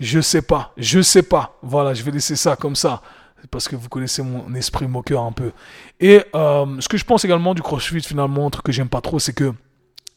Je 0.00 0.20
sais 0.20 0.42
pas, 0.42 0.72
je 0.76 1.00
sais 1.00 1.22
pas. 1.22 1.56
Voilà, 1.62 1.94
je 1.94 2.02
vais 2.02 2.10
laisser 2.10 2.34
ça 2.34 2.56
comme 2.56 2.74
ça 2.74 3.02
parce 3.50 3.68
que 3.68 3.76
vous 3.76 3.88
connaissez 3.88 4.22
mon 4.22 4.54
esprit 4.54 4.86
moqueur 4.86 5.22
un 5.22 5.32
peu. 5.32 5.52
Et 6.00 6.22
euh, 6.34 6.80
ce 6.80 6.88
que 6.88 6.96
je 6.96 7.04
pense 7.04 7.24
également 7.24 7.54
du 7.54 7.62
CrossFit 7.62 8.00
finalement, 8.00 8.46
un 8.46 8.50
truc 8.50 8.64
que 8.64 8.72
j'aime 8.72 8.88
pas 8.88 9.00
trop, 9.00 9.18
c'est 9.18 9.32
que 9.32 9.52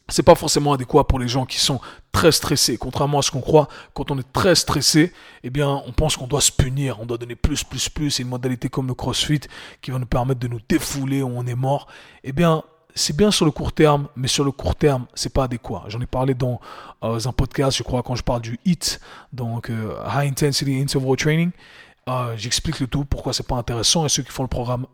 c'est 0.08 0.22
pas 0.22 0.34
forcément 0.34 0.72
adéquat 0.72 1.04
pour 1.04 1.18
les 1.18 1.28
gens 1.28 1.46
qui 1.46 1.58
sont 1.58 1.80
très 2.10 2.32
stressés. 2.32 2.76
Contrairement 2.76 3.20
à 3.20 3.22
ce 3.22 3.30
qu'on 3.30 3.40
croit, 3.40 3.68
quand 3.94 4.10
on 4.10 4.18
est 4.18 4.32
très 4.32 4.54
stressé, 4.54 5.12
eh 5.42 5.50
bien, 5.50 5.82
on 5.86 5.92
pense 5.92 6.16
qu'on 6.16 6.26
doit 6.26 6.40
se 6.40 6.52
punir, 6.52 7.00
on 7.00 7.06
doit 7.06 7.18
donner 7.18 7.36
plus, 7.36 7.64
plus, 7.64 7.88
plus. 7.88 8.10
C'est 8.10 8.22
une 8.22 8.28
modalité 8.28 8.68
comme 8.68 8.88
le 8.88 8.94
CrossFit 8.94 9.40
qui 9.80 9.90
va 9.90 9.98
nous 9.98 10.06
permettre 10.06 10.40
de 10.40 10.48
nous 10.48 10.60
défouler 10.68 11.22
où 11.22 11.32
on 11.34 11.46
est 11.46 11.54
mort. 11.54 11.86
Eh 12.24 12.32
bien, 12.32 12.62
c'est 12.94 13.16
bien 13.16 13.30
sur 13.30 13.46
le 13.46 13.50
court 13.50 13.72
terme, 13.72 14.08
mais 14.16 14.28
sur 14.28 14.44
le 14.44 14.50
court 14.50 14.74
terme, 14.74 15.06
c'est 15.14 15.32
pas 15.32 15.44
adéquat. 15.44 15.84
J'en 15.88 16.00
ai 16.00 16.06
parlé 16.06 16.34
dans 16.34 16.60
euh, 17.04 17.18
un 17.24 17.32
podcast, 17.32 17.76
je 17.76 17.82
crois, 17.82 18.02
quand 18.02 18.14
je 18.14 18.22
parle 18.22 18.42
du 18.42 18.58
HIT, 18.64 19.00
donc 19.32 19.70
euh, 19.70 19.96
High 20.06 20.30
Intensity 20.30 20.80
Interval 20.80 21.16
Training. 21.16 21.50
Euh, 22.08 22.34
j'explique 22.36 22.80
le 22.80 22.86
tout, 22.86 23.04
pourquoi 23.04 23.32
c'est 23.32 23.46
pas 23.46 23.56
intéressant, 23.56 24.04
et 24.04 24.08
ceux 24.08 24.22
qui 24.22 24.32
font 24.32 24.42
le 24.42 24.48
programme 24.48 24.86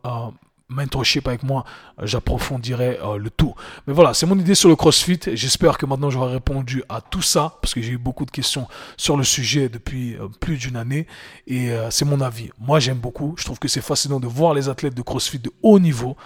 mentorship 0.68 1.26
avec 1.26 1.42
moi, 1.42 1.64
j'approfondirai 2.02 2.98
euh, 3.02 3.16
le 3.16 3.30
tout. 3.30 3.54
Mais 3.86 3.94
voilà, 3.94 4.12
c'est 4.14 4.26
mon 4.26 4.38
idée 4.38 4.54
sur 4.54 4.68
le 4.68 4.76
CrossFit. 4.76 5.18
J'espère 5.32 5.78
que 5.78 5.86
maintenant 5.86 6.10
j'aurai 6.10 6.32
répondu 6.32 6.82
à 6.88 7.00
tout 7.00 7.22
ça, 7.22 7.58
parce 7.62 7.74
que 7.74 7.80
j'ai 7.80 7.92
eu 7.92 7.98
beaucoup 7.98 8.24
de 8.24 8.30
questions 8.30 8.68
sur 8.96 9.16
le 9.16 9.24
sujet 9.24 9.68
depuis 9.68 10.14
euh, 10.16 10.28
plus 10.40 10.56
d'une 10.56 10.76
année, 10.76 11.06
et 11.46 11.70
euh, 11.70 11.90
c'est 11.90 12.04
mon 12.04 12.20
avis. 12.20 12.50
Moi, 12.58 12.80
j'aime 12.80 12.98
beaucoup. 12.98 13.34
Je 13.38 13.44
trouve 13.44 13.58
que 13.58 13.68
c'est 13.68 13.80
fascinant 13.80 14.20
de 14.20 14.26
voir 14.26 14.54
les 14.54 14.68
athlètes 14.68 14.94
de 14.94 15.02
CrossFit 15.02 15.38
de 15.38 15.50
haut 15.62 15.78
niveau, 15.78 16.16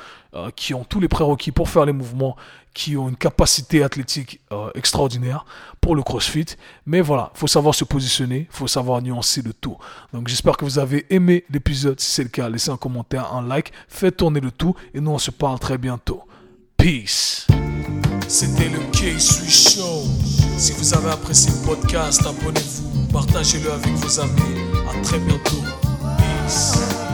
qui 0.57 0.75
ont 0.75 0.85
tous 0.85 1.01
les 1.01 1.09
prérequis 1.09 1.53
pour 1.53 1.69
faire 1.69 1.85
les 1.85 1.93
mouvements, 1.93 2.37
qui 2.75 2.97
ont 2.97 3.09
une 3.09 3.17
capacité 3.17 3.83
athlétique 3.83 4.41
extraordinaire 4.75 5.45
pour 5.81 5.95
le 5.95 6.03
CrossFit. 6.03 6.47
Mais 6.87 7.01
voilà, 7.01 7.31
il 7.35 7.39
faut 7.39 7.47
savoir 7.47 7.75
se 7.75 7.85
positionner, 7.85 8.49
faut 8.51 8.67
savoir 8.67 9.03
nuancer 9.03 9.43
le 9.43 9.53
tout. 9.53 9.77
Donc 10.13 10.29
j'espère 10.29 10.57
que 10.57 10.65
vous 10.65 10.79
avez 10.79 11.07
aimé 11.11 11.45
l'épisode. 11.51 12.01
Si 12.01 12.11
c'est 12.11 12.23
le 12.23 12.31
cas, 12.31 12.49
laissez 12.49 12.71
un 12.71 12.77
commentaire, 12.77 13.35
un 13.35 13.47
like, 13.47 13.73
faites 13.89 14.17
tourner 14.17 14.41
le 14.41 14.51
tout, 14.51 14.75
et 14.95 15.01
nous 15.01 15.11
on 15.11 15.19
se 15.19 15.31
parle 15.31 15.59
très 15.59 15.77
bientôt. 15.77 16.23
Peace. 16.79 17.47
C'était 18.27 18.71
le 18.71 18.79
K-Sui 18.91 19.51
Show. 19.51 20.05
Si 20.57 20.73
vous 20.73 20.95
avez 20.95 21.11
apprécié 21.11 21.53
le 21.53 21.67
podcast, 21.67 22.25
abonnez-vous, 22.25 23.13
partagez-le 23.13 23.71
avec 23.71 23.93
vos 23.93 24.21
amis. 24.21 24.41
À 24.89 25.03
très 25.03 25.19
bientôt. 25.19 25.63
Peace. 26.17 27.12